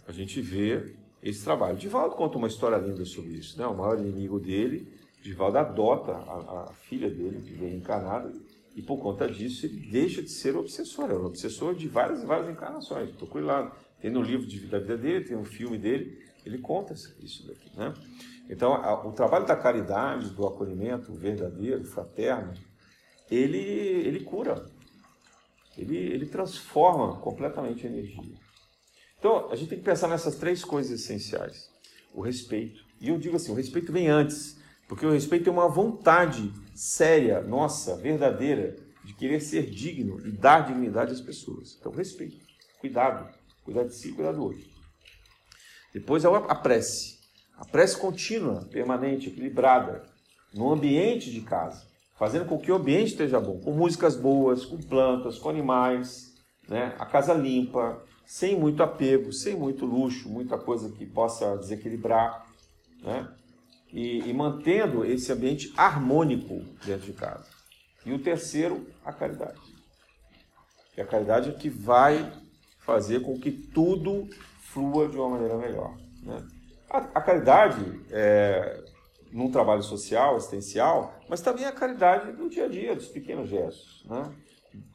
A 0.06 0.12
gente 0.12 0.42
vê 0.42 0.98
esse 1.24 1.44
trabalho. 1.44 1.78
Divaldo 1.78 2.16
conta 2.16 2.38
uma 2.38 2.48
história 2.48 2.76
linda 2.76 3.06
sobre 3.06 3.34
isso. 3.34 3.58
Né? 3.58 3.66
O 3.66 3.74
maior 3.74 3.98
inimigo 3.98 4.38
dele, 4.38 4.99
Divaldo 5.22 5.58
adota 5.58 6.14
a, 6.14 6.70
a 6.70 6.74
filha 6.74 7.10
dele, 7.10 7.42
que 7.42 7.54
vem 7.54 7.76
encarnada, 7.76 8.32
e 8.76 8.82
por 8.82 8.98
conta 8.98 9.28
disso 9.28 9.66
ele 9.66 9.80
deixa 9.92 10.22
de 10.22 10.30
ser 10.30 10.56
obsessor. 10.56 11.12
É 11.12 11.14
um 11.14 11.26
obsessor 11.26 11.76
de 11.76 11.88
várias 11.88 12.24
e 12.24 12.26
várias 12.26 12.50
encarnações. 12.50 13.12
Procure 13.12 13.44
lá. 13.44 13.76
Tem 14.02 14.10
no 14.10 14.22
livro 14.22 14.48
de, 14.48 14.66
da 14.68 14.80
vida 14.80 14.98
dele, 14.98 15.26
tem 15.26 15.36
um 15.36 15.44
filme 15.44 15.78
dele, 15.78 16.18
ele 16.46 16.60
conta 16.60 16.94
isso 16.94 17.46
daqui. 17.46 17.70
Né? 17.76 17.94
Então, 18.50 18.74
a, 18.74 19.06
o 19.06 19.12
trabalho 19.12 19.46
da 19.46 19.56
caridade, 19.56 20.30
do 20.30 20.48
acolhimento 20.48 21.14
verdadeiro, 21.14 21.84
fraterno, 21.84 22.54
ele, 23.30 23.60
ele 23.60 24.22
cura. 24.22 24.66
Ele, 25.78 25.98
ele 25.98 26.26
transforma 26.26 27.20
completamente 27.20 27.86
a 27.86 27.90
energia. 27.90 28.38
Então, 29.18 29.52
a 29.52 29.56
gente 29.56 29.70
tem 29.70 29.80
que 29.80 29.84
pensar 29.84 30.08
nessas 30.08 30.36
três 30.36 30.64
coisas 30.64 31.02
essenciais. 31.02 31.70
O 32.14 32.22
respeito. 32.22 32.82
E 33.02 33.10
eu 33.10 33.18
digo 33.18 33.36
assim, 33.36 33.52
o 33.52 33.56
respeito 33.56 33.92
vem 33.92 34.08
antes. 34.08 34.59
Porque 34.90 35.06
o 35.06 35.12
respeito 35.12 35.48
é 35.48 35.54
uma 35.54 35.70
vontade 35.70 36.52
séria, 36.74 37.42
nossa, 37.42 37.96
verdadeira, 37.96 38.76
de 39.06 39.14
querer 39.14 39.40
ser 39.40 39.70
digno 39.70 40.20
e 40.28 40.32
dar 40.32 40.66
dignidade 40.66 41.14
às 41.14 41.22
pessoas. 41.22 41.78
Então, 41.80 41.92
respeito, 41.92 42.44
cuidado, 42.80 43.32
cuidar 43.64 43.84
de 43.84 43.94
si, 43.94 44.12
cuidar 44.12 44.32
do 44.32 44.44
outro. 44.44 44.66
Depois 45.94 46.26
é 46.26 46.28
a 46.28 46.56
prece. 46.56 47.20
A 47.56 47.66
prece 47.66 47.98
contínua, 47.98 48.66
permanente, 48.72 49.30
equilibrada, 49.30 50.04
no 50.54 50.74
ambiente 50.74 51.32
de 51.32 51.42
casa, 51.42 51.86
fazendo 52.18 52.46
com 52.46 52.58
que 52.58 52.72
o 52.72 52.76
ambiente 52.76 53.12
esteja 53.12 53.40
bom, 53.40 53.60
com 53.60 53.72
músicas 53.72 54.16
boas, 54.16 54.66
com 54.66 54.78
plantas, 54.78 55.38
com 55.38 55.50
animais, 55.50 56.34
né? 56.68 56.96
a 56.98 57.06
casa 57.06 57.34
limpa, 57.34 58.02
sem 58.26 58.58
muito 58.58 58.82
apego, 58.82 59.32
sem 59.32 59.56
muito 59.56 59.86
luxo, 59.86 60.30
muita 60.30 60.58
coisa 60.58 60.90
que 60.90 61.06
possa 61.06 61.58
desequilibrar. 61.58 62.48
Né? 63.04 63.28
E, 63.92 64.30
e 64.30 64.34
mantendo 64.34 65.06
esse 65.06 65.32
ambiente 65.32 65.74
harmônico 65.76 66.62
dentro 66.86 67.06
de 67.06 67.14
casa. 67.14 67.48
E 68.06 68.14
o 68.14 68.20
terceiro, 68.20 68.88
a 69.04 69.12
caridade. 69.12 69.60
Que 70.94 71.02
a 71.02 71.06
caridade 71.06 71.50
é 71.50 71.54
que 71.54 71.70
vai 71.70 72.32
fazer 72.80 73.22
com 73.22 73.40
que 73.40 73.52
tudo 73.52 74.28
flua 74.62 75.08
de 75.08 75.18
uma 75.18 75.30
maneira 75.30 75.58
melhor. 75.58 75.96
Né? 76.24 76.46
A, 76.90 76.98
a, 76.98 77.22
caridade 77.22 78.02
é 78.10 78.84
num 79.32 79.52
trabalho 79.52 79.84
social, 79.84 80.36
assistencial, 80.36 81.20
mas 81.30 81.42
também 81.42 81.66
a 81.66 81.72
caridade 81.72 82.32
no 82.32 82.50
dia 82.50 82.66
a 82.66 82.68
dia, 82.68 82.96
dos 82.96 83.08
pequenos 83.08 83.50
gestos. 83.50 84.04
Né? 84.08 84.32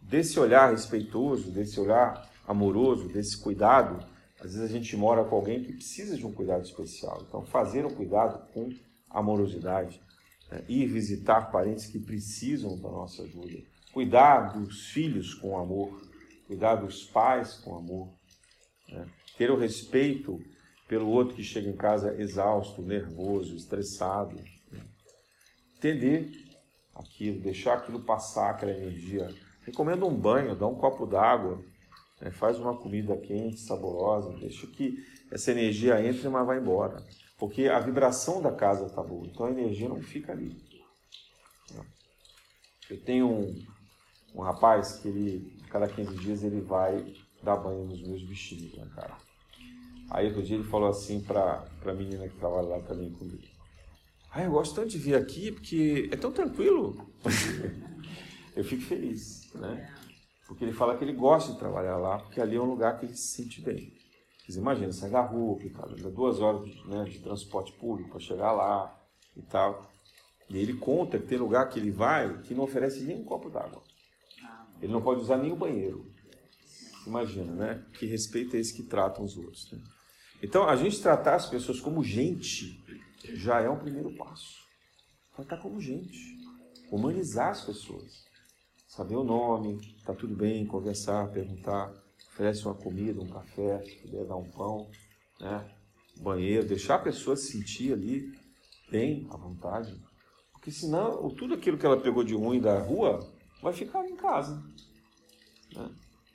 Desse 0.02 0.38
olhar 0.40 0.70
respeitoso, 0.70 1.50
desse 1.50 1.78
olhar 1.78 2.28
amoroso, 2.46 3.08
desse 3.08 3.40
cuidado 3.40 4.04
às 4.44 4.52
vezes 4.52 4.60
a 4.60 4.72
gente 4.72 4.94
mora 4.94 5.24
com 5.24 5.36
alguém 5.36 5.62
que 5.62 5.72
precisa 5.72 6.18
de 6.18 6.26
um 6.26 6.32
cuidado 6.32 6.62
especial. 6.62 7.24
Então, 7.26 7.46
fazer 7.46 7.86
um 7.86 7.94
cuidado 7.94 8.46
com 8.52 8.68
amorosidade, 9.08 9.98
né? 10.50 10.62
ir 10.68 10.86
visitar 10.86 11.50
parentes 11.50 11.86
que 11.86 11.98
precisam 11.98 12.76
da 12.76 12.90
nossa 12.90 13.22
ajuda, 13.22 13.58
cuidar 13.90 14.52
dos 14.52 14.88
filhos 14.88 15.32
com 15.32 15.58
amor, 15.58 15.98
cuidar 16.46 16.74
dos 16.74 17.04
pais 17.04 17.54
com 17.54 17.74
amor, 17.74 18.12
né? 18.90 19.06
ter 19.38 19.50
o 19.50 19.56
respeito 19.56 20.38
pelo 20.86 21.08
outro 21.08 21.34
que 21.34 21.42
chega 21.42 21.70
em 21.70 21.76
casa 21.76 22.14
exausto, 22.20 22.82
nervoso, 22.82 23.56
estressado, 23.56 24.36
né? 24.70 24.84
entender 25.78 26.30
aquilo, 26.94 27.40
deixar 27.40 27.78
aquilo 27.78 28.00
passar, 28.00 28.50
aquela 28.50 28.72
energia. 28.72 29.26
Recomendo 29.62 30.06
um 30.06 30.14
banho, 30.14 30.54
dá 30.54 30.66
um 30.66 30.74
copo 30.74 31.06
d'água, 31.06 31.64
né? 32.24 32.30
Faz 32.30 32.58
uma 32.58 32.74
comida 32.74 33.14
quente, 33.18 33.60
saborosa, 33.60 34.32
deixa 34.38 34.66
que 34.66 35.04
essa 35.30 35.50
energia 35.50 36.02
entre, 36.04 36.26
mas 36.28 36.46
vai 36.46 36.58
embora. 36.58 37.04
Porque 37.38 37.68
a 37.68 37.78
vibração 37.78 38.40
da 38.40 38.50
casa 38.50 38.86
está 38.86 39.02
boa, 39.02 39.26
então 39.26 39.46
a 39.46 39.50
energia 39.50 39.88
não 39.88 40.00
fica 40.00 40.32
ali. 40.32 40.56
Eu 42.88 43.00
tenho 43.02 43.28
um, 43.28 43.64
um 44.34 44.40
rapaz 44.40 44.94
que 44.94 45.08
ele, 45.08 45.58
cada 45.68 45.86
15 45.86 46.16
dias, 46.16 46.42
ele 46.42 46.60
vai 46.60 47.14
dar 47.42 47.56
banho 47.56 47.84
nos 47.84 48.02
meus 48.02 48.22
bichinhos, 48.22 48.74
né, 48.74 48.88
cara? 48.94 49.16
Aí 50.10 50.26
outro 50.26 50.42
dia 50.42 50.56
ele 50.56 50.64
falou 50.64 50.88
assim 50.88 51.20
para 51.20 51.66
a 51.84 51.92
menina 51.92 52.28
que 52.28 52.36
trabalha 52.36 52.68
lá 52.68 52.80
também 52.80 53.10
comigo. 53.10 53.42
Ah, 54.30 54.42
eu 54.42 54.50
gosto 54.50 54.74
tanto 54.74 54.88
de 54.88 54.98
vir 54.98 55.14
aqui 55.14 55.52
porque 55.52 56.08
é 56.12 56.16
tão 56.16 56.30
tranquilo. 56.30 57.08
eu 58.54 58.64
fico 58.64 58.82
feliz, 58.82 59.50
né? 59.54 59.92
Porque 60.46 60.64
ele 60.64 60.72
fala 60.72 60.96
que 60.96 61.04
ele 61.04 61.12
gosta 61.12 61.52
de 61.52 61.58
trabalhar 61.58 61.96
lá, 61.96 62.18
porque 62.18 62.40
ali 62.40 62.56
é 62.56 62.60
um 62.60 62.66
lugar 62.66 62.98
que 62.98 63.06
ele 63.06 63.16
se 63.16 63.36
sente 63.36 63.62
bem. 63.62 63.92
Vocês 64.38 64.58
imaginam, 64.58 64.92
sai 64.92 65.10
da 65.10 65.22
rua, 65.22 65.58
cara, 65.70 65.94
dá 65.96 66.10
duas 66.10 66.38
horas 66.40 66.68
né, 66.84 67.04
de 67.04 67.18
transporte 67.20 67.72
público 67.72 68.10
para 68.10 68.20
chegar 68.20 68.52
lá 68.52 68.94
e 69.34 69.42
tal. 69.42 69.90
E 70.50 70.58
ele 70.58 70.74
conta 70.74 71.18
que 71.18 71.26
tem 71.26 71.38
lugar 71.38 71.68
que 71.70 71.78
ele 71.78 71.90
vai 71.90 72.42
que 72.42 72.54
não 72.54 72.64
oferece 72.64 73.02
nem 73.04 73.16
um 73.16 73.24
copo 73.24 73.48
d'água. 73.48 73.82
Ele 74.82 74.92
não 74.92 75.00
pode 75.00 75.22
usar 75.22 75.38
nem 75.38 75.50
o 75.50 75.56
banheiro. 75.56 76.12
Imagina, 77.06 77.52
né? 77.52 77.86
Que 77.98 78.04
respeito 78.04 78.54
é 78.54 78.60
esse 78.60 78.74
que 78.74 78.82
tratam 78.82 79.24
os 79.24 79.36
outros. 79.36 79.72
Né? 79.72 79.78
Então, 80.42 80.68
a 80.68 80.76
gente 80.76 81.00
tratar 81.00 81.36
as 81.36 81.46
pessoas 81.46 81.80
como 81.80 82.04
gente 82.04 82.82
já 83.32 83.60
é 83.60 83.70
um 83.70 83.78
primeiro 83.78 84.14
passo. 84.14 84.62
Tratar 85.34 85.56
como 85.56 85.80
gente. 85.80 86.38
Humanizar 86.90 87.48
as 87.48 87.62
pessoas 87.62 88.23
saber 88.94 89.16
o 89.16 89.24
nome, 89.24 89.80
tá 90.04 90.14
tudo 90.14 90.36
bem, 90.36 90.64
conversar, 90.64 91.28
perguntar, 91.32 91.92
oferece 92.28 92.64
uma 92.64 92.76
comida, 92.76 93.20
um 93.20 93.28
café, 93.28 93.82
se 93.82 93.96
puder 93.96 94.24
dar 94.24 94.36
um 94.36 94.48
pão, 94.52 94.88
né? 95.40 95.68
banheiro, 96.16 96.64
deixar 96.64 96.94
a 96.94 97.00
pessoa 97.00 97.34
se 97.34 97.50
sentir 97.50 97.92
ali 97.92 98.32
bem, 98.88 99.26
à 99.32 99.36
vontade. 99.36 100.00
Porque 100.52 100.70
senão, 100.70 101.28
tudo 101.30 101.54
aquilo 101.54 101.76
que 101.76 101.84
ela 101.84 102.00
pegou 102.00 102.22
de 102.22 102.36
ruim 102.36 102.60
da 102.60 102.78
rua 102.78 103.28
vai 103.60 103.72
ficar 103.72 104.06
em 104.06 104.14
casa. 104.14 104.62
Né? 105.74 105.90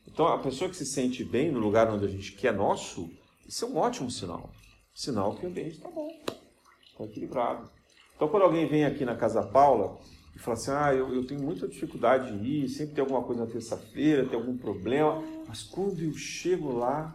Então, 0.06 0.28
a 0.28 0.38
pessoa 0.39 0.69
que 0.69 0.76
se 0.76 0.86
sente 0.86 1.24
bem 1.24 1.50
no 1.54 1.60
lugar 1.60 1.89
onde 1.89 2.04
a 2.04 2.10
gente 2.10 2.34
quer 2.34 2.54
nosso, 2.54 3.10
isso 3.48 3.63
é 3.63 3.67
um 3.69 3.78
ótimo 3.78 4.12
sinal. 4.12 4.52
Sinal 4.93 5.34
que 5.38 5.45
o 5.45 5.50
ambiente 5.50 5.78
está 5.78 5.89
bom, 5.89 6.10
está 6.91 7.06
equilibrado. 7.06 7.72
Então, 8.17 8.28
quando 8.28 8.43
alguém 8.43 8.67
vem 8.67 8.84
aqui 8.84 9.06
na 9.06 9.15
Casa 9.15 9.43
Paula 9.43 9.98
e 10.39 10.41
fala 10.41 10.58
assim: 10.58 10.71
ah, 10.71 10.93
eu, 10.93 11.13
eu 11.13 11.25
tenho 11.25 11.41
muita 11.41 11.67
dificuldade 11.67 12.39
de 12.39 12.47
ir, 12.47 12.69
sempre 12.69 12.95
tem 12.95 13.02
alguma 13.02 13.21
coisa 13.21 13.45
na 13.45 13.52
terça-feira, 13.52 14.25
tem 14.25 14.39
algum 14.39 14.58
problema, 14.58 15.21
mas 15.45 15.63
quando 15.63 16.02
eu 16.02 16.13
chego 16.13 16.71
lá, 16.71 17.13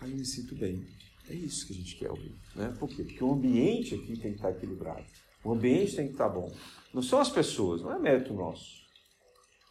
aí 0.00 0.10
eu 0.10 0.16
me 0.16 0.24
sinto 0.24 0.54
bem. 0.54 0.82
É 1.28 1.34
isso 1.34 1.66
que 1.66 1.74
a 1.74 1.76
gente 1.76 1.96
quer 1.96 2.10
ouvir. 2.10 2.34
Né? 2.56 2.74
Por 2.78 2.88
quê? 2.88 3.04
Porque 3.04 3.22
o 3.22 3.32
ambiente 3.32 3.94
aqui 3.94 4.18
tem 4.18 4.32
que 4.32 4.38
estar 4.38 4.50
equilibrado. 4.50 5.04
O 5.44 5.52
ambiente 5.52 5.94
tem 5.94 6.06
que 6.06 6.12
estar 6.12 6.30
bom. 6.30 6.50
Não 6.92 7.02
são 7.02 7.20
as 7.20 7.28
pessoas, 7.28 7.82
não 7.82 7.92
é 7.92 7.98
mérito 7.98 8.32
nosso. 8.32 8.78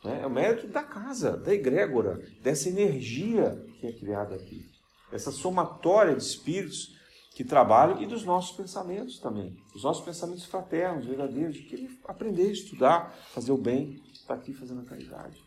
Né? 0.06 0.22
É 0.22 0.28
o 0.28 0.30
mérito 0.30 0.68
da 0.68 0.84
casa, 0.84 1.36
da 1.36 1.52
egrégora, 1.52 2.22
dessa 2.44 2.70
energia 2.70 3.60
que 3.80 3.88
é 3.88 3.92
criada 3.92 4.36
aqui. 4.36 4.70
Essa 5.12 5.32
somatória 5.32 6.16
de 6.16 6.22
espíritos 6.22 6.96
que 7.38 7.44
trabalham 7.44 8.02
e 8.02 8.08
dos 8.08 8.24
nossos 8.24 8.58
pensamentos 8.58 9.20
também. 9.20 9.56
Os 9.76 9.84
nossos 9.84 10.04
pensamentos 10.04 10.46
fraternos, 10.46 11.06
verdadeiros, 11.06 11.56
de 11.56 11.62
querer 11.66 11.96
aprender, 12.06 12.52
estudar, 12.52 13.16
fazer 13.32 13.52
o 13.52 13.58
bem, 13.60 14.02
estar 14.12 14.34
aqui 14.34 14.56
fazendo 14.56 14.82
a 14.82 14.86
caridade. 14.86 15.40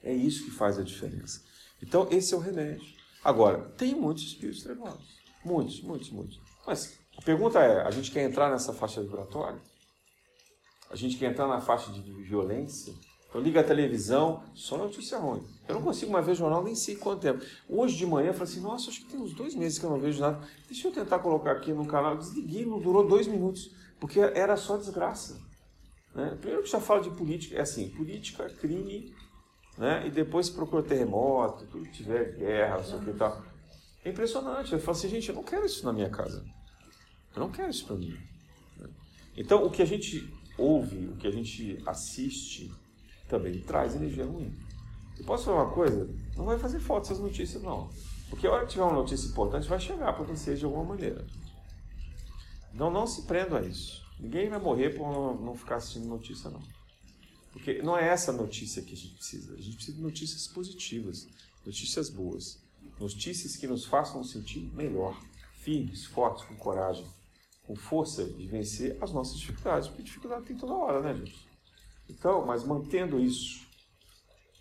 É 0.00 0.12
isso 0.14 0.44
que 0.44 0.52
faz 0.52 0.78
a 0.78 0.84
diferença. 0.84 1.44
Então, 1.82 2.06
esse 2.12 2.34
é 2.34 2.36
o 2.36 2.40
remédio. 2.40 2.86
Agora, 3.24 3.68
tem 3.76 3.96
muitos 3.96 4.22
espíritos 4.22 4.62
trevosos. 4.62 5.18
Muitos, 5.44 5.82
muitos, 5.82 6.10
muitos. 6.10 6.40
Mas 6.64 6.96
a 7.16 7.22
pergunta 7.22 7.58
é: 7.58 7.82
a 7.82 7.90
gente 7.90 8.12
quer 8.12 8.22
entrar 8.22 8.48
nessa 8.48 8.72
faixa 8.72 9.02
vibratória? 9.02 9.60
A 10.88 10.94
gente 10.94 11.16
quer 11.16 11.32
entrar 11.32 11.48
na 11.48 11.60
faixa 11.60 11.90
de 11.90 12.00
violência? 12.00 12.94
Eu 13.34 13.42
ligo 13.42 13.58
a 13.58 13.62
televisão, 13.62 14.42
só 14.54 14.78
notícia 14.78 15.18
ruim. 15.18 15.46
Eu 15.68 15.74
não 15.74 15.82
consigo 15.82 16.10
mais 16.10 16.24
ver 16.24 16.34
jornal 16.34 16.64
nem 16.64 16.74
sei 16.74 16.96
quanto 16.96 17.20
tempo. 17.20 17.44
Hoje 17.68 17.96
de 17.96 18.06
manhã 18.06 18.28
eu 18.28 18.34
falei 18.34 18.50
assim, 18.50 18.60
nossa, 18.60 18.88
acho 18.88 19.00
que 19.04 19.10
tem 19.10 19.20
uns 19.20 19.34
dois 19.34 19.54
meses 19.54 19.78
que 19.78 19.84
eu 19.84 19.90
não 19.90 20.00
vejo 20.00 20.18
nada. 20.18 20.40
Deixa 20.66 20.88
eu 20.88 20.92
tentar 20.92 21.18
colocar 21.18 21.52
aqui 21.52 21.72
no 21.72 21.86
canal. 21.86 22.16
Desliguei, 22.16 22.64
não 22.64 22.80
durou 22.80 23.06
dois 23.06 23.26
minutos, 23.26 23.70
porque 24.00 24.18
era 24.18 24.56
só 24.56 24.78
desgraça. 24.78 25.38
Né? 26.14 26.36
Primeiro 26.40 26.62
que 26.62 26.70
já 26.70 26.80
fala 26.80 27.02
de 27.02 27.10
política, 27.10 27.56
é 27.56 27.60
assim, 27.60 27.90
política, 27.90 28.48
crime, 28.48 29.14
né? 29.76 30.06
e 30.06 30.10
depois 30.10 30.48
procura 30.48 30.82
terremoto, 30.82 31.66
tudo 31.66 31.84
que 31.84 31.92
tiver 31.92 32.34
guerra, 32.34 32.78
não 32.78 32.84
sei 32.84 32.96
o 32.96 33.00
que 33.02 33.10
e 33.10 33.14
tal. 33.14 33.42
É 34.04 34.10
impressionante. 34.10 34.72
Eu 34.72 34.80
falo 34.80 34.96
assim, 34.96 35.08
gente, 35.08 35.28
eu 35.28 35.34
não 35.34 35.42
quero 35.42 35.66
isso 35.66 35.84
na 35.84 35.92
minha 35.92 36.08
casa. 36.08 36.42
Eu 37.36 37.40
não 37.40 37.50
quero 37.50 37.68
isso 37.68 37.84
para 37.86 37.96
mim. 37.96 38.16
Então, 39.36 39.64
o 39.64 39.70
que 39.70 39.82
a 39.82 39.86
gente 39.86 40.32
ouve, 40.56 41.08
o 41.08 41.16
que 41.16 41.26
a 41.26 41.30
gente 41.30 41.78
assiste, 41.86 42.72
também 43.28 43.60
traz 43.60 43.94
energia 43.94 44.24
ruim. 44.24 44.52
E 45.18 45.22
posso 45.22 45.44
falar 45.44 45.64
uma 45.64 45.72
coisa? 45.72 46.08
Não 46.36 46.44
vai 46.44 46.58
fazer 46.58 46.80
falta 46.80 47.08
essas 47.08 47.20
notícias, 47.20 47.62
não. 47.62 47.90
Porque 48.30 48.46
a 48.46 48.52
hora 48.52 48.66
que 48.66 48.72
tiver 48.72 48.84
uma 48.84 48.92
notícia 48.92 49.28
importante, 49.28 49.68
vai 49.68 49.80
chegar 49.80 50.12
para 50.12 50.24
vocês 50.24 50.58
de 50.58 50.64
alguma 50.64 50.84
maneira. 50.84 51.26
Então 52.74 52.90
não 52.90 53.06
se 53.06 53.22
prenda 53.22 53.58
a 53.58 53.62
isso. 53.62 54.06
Ninguém 54.18 54.48
vai 54.48 54.60
morrer 54.60 54.90
por 54.90 55.40
não 55.40 55.54
ficar 55.56 55.76
assistindo 55.76 56.06
notícia, 56.06 56.50
não. 56.50 56.62
Porque 57.52 57.82
não 57.82 57.96
é 57.96 58.08
essa 58.08 58.32
notícia 58.32 58.82
que 58.82 58.92
a 58.92 58.96
gente 58.96 59.14
precisa. 59.14 59.54
A 59.54 59.60
gente 59.60 59.76
precisa 59.76 59.96
de 59.96 60.02
notícias 60.02 60.46
positivas, 60.46 61.26
notícias 61.64 62.10
boas. 62.10 62.62
Notícias 63.00 63.56
que 63.56 63.66
nos 63.66 63.84
façam 63.84 64.22
sentir 64.22 64.60
melhor, 64.74 65.20
firmes, 65.54 66.04
fortes, 66.04 66.44
com 66.44 66.56
coragem, 66.56 67.06
com 67.66 67.74
força 67.74 68.24
de 68.24 68.46
vencer 68.46 68.96
as 69.00 69.12
nossas 69.12 69.38
dificuldades. 69.38 69.88
Porque 69.88 70.02
dificuldade 70.02 70.44
tem 70.44 70.56
toda 70.56 70.74
hora, 70.74 71.00
né, 71.00 71.14
gente? 71.14 71.47
Então, 72.08 72.44
mas 72.46 72.64
mantendo 72.64 73.20
isso, 73.20 73.66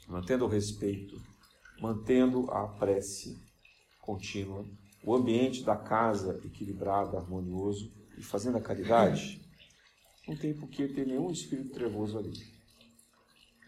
mantendo 0.08 0.46
o 0.46 0.50
respeito, 0.50 1.22
mantendo 1.82 2.52
a 2.52 2.68
prece 2.68 3.42
contínua, 4.02 4.66
o 5.04 5.16
ambiente 5.16 5.64
da 5.64 5.76
casa 5.76 6.42
equilibrado, 6.44 7.16
harmonioso 7.16 7.92
e 8.18 8.24
fazendo 8.24 8.58
a 8.58 8.62
caridade, 8.62 9.42
não 10.28 10.36
tem 10.36 10.54
por 10.54 10.68
que 10.68 10.88
ter 10.90 11.08
nenhum 11.08 11.32
espírito 11.32 11.74
trevoso 11.74 12.18
ali. 12.18 12.34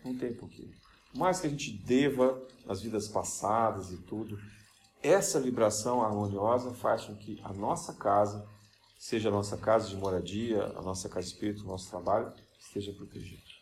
Não 0.03 0.17
tem 0.17 0.33
por 0.33 0.49
quê. 0.49 0.69
Mais 1.15 1.39
que 1.39 1.47
a 1.47 1.49
gente 1.49 1.71
deva 1.85 2.45
nas 2.65 2.81
vidas 2.81 3.07
passadas 3.07 3.91
e 3.91 3.97
tudo, 3.97 4.37
essa 5.01 5.39
vibração 5.39 6.03
harmoniosa 6.03 6.73
faz 6.73 7.05
com 7.05 7.15
que 7.15 7.39
a 7.43 7.53
nossa 7.53 7.93
casa, 7.93 8.45
seja 8.97 9.29
a 9.29 9.31
nossa 9.31 9.57
casa 9.57 9.87
de 9.87 9.95
moradia, 9.95 10.65
a 10.75 10.81
nossa 10.81 11.07
casa 11.07 11.27
de 11.27 11.33
espírito, 11.33 11.63
o 11.63 11.67
nosso 11.67 11.89
trabalho, 11.89 12.33
esteja 12.59 12.91
protegida 12.93 13.58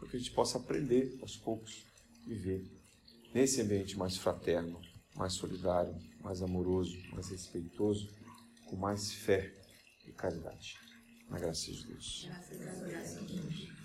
para 0.00 0.08
que 0.08 0.16
a 0.16 0.18
gente 0.18 0.32
possa 0.32 0.58
aprender 0.58 1.16
aos 1.20 1.36
poucos 1.36 1.84
viver 2.26 2.66
nesse 3.34 3.60
ambiente 3.60 3.96
mais 3.98 4.16
fraterno, 4.16 4.80
mais 5.14 5.34
solidário, 5.34 5.94
mais 6.20 6.42
amoroso, 6.42 6.96
mais 7.12 7.28
respeitoso, 7.28 8.08
com 8.66 8.76
mais 8.76 9.12
fé 9.12 9.52
e 10.06 10.12
caridade. 10.12 10.78
Na 11.28 11.38
graça 11.38 11.70
de 11.70 11.86
Deus. 11.86 12.26
Graças 12.26 13.18
a 13.18 13.20
Deus. 13.20 13.79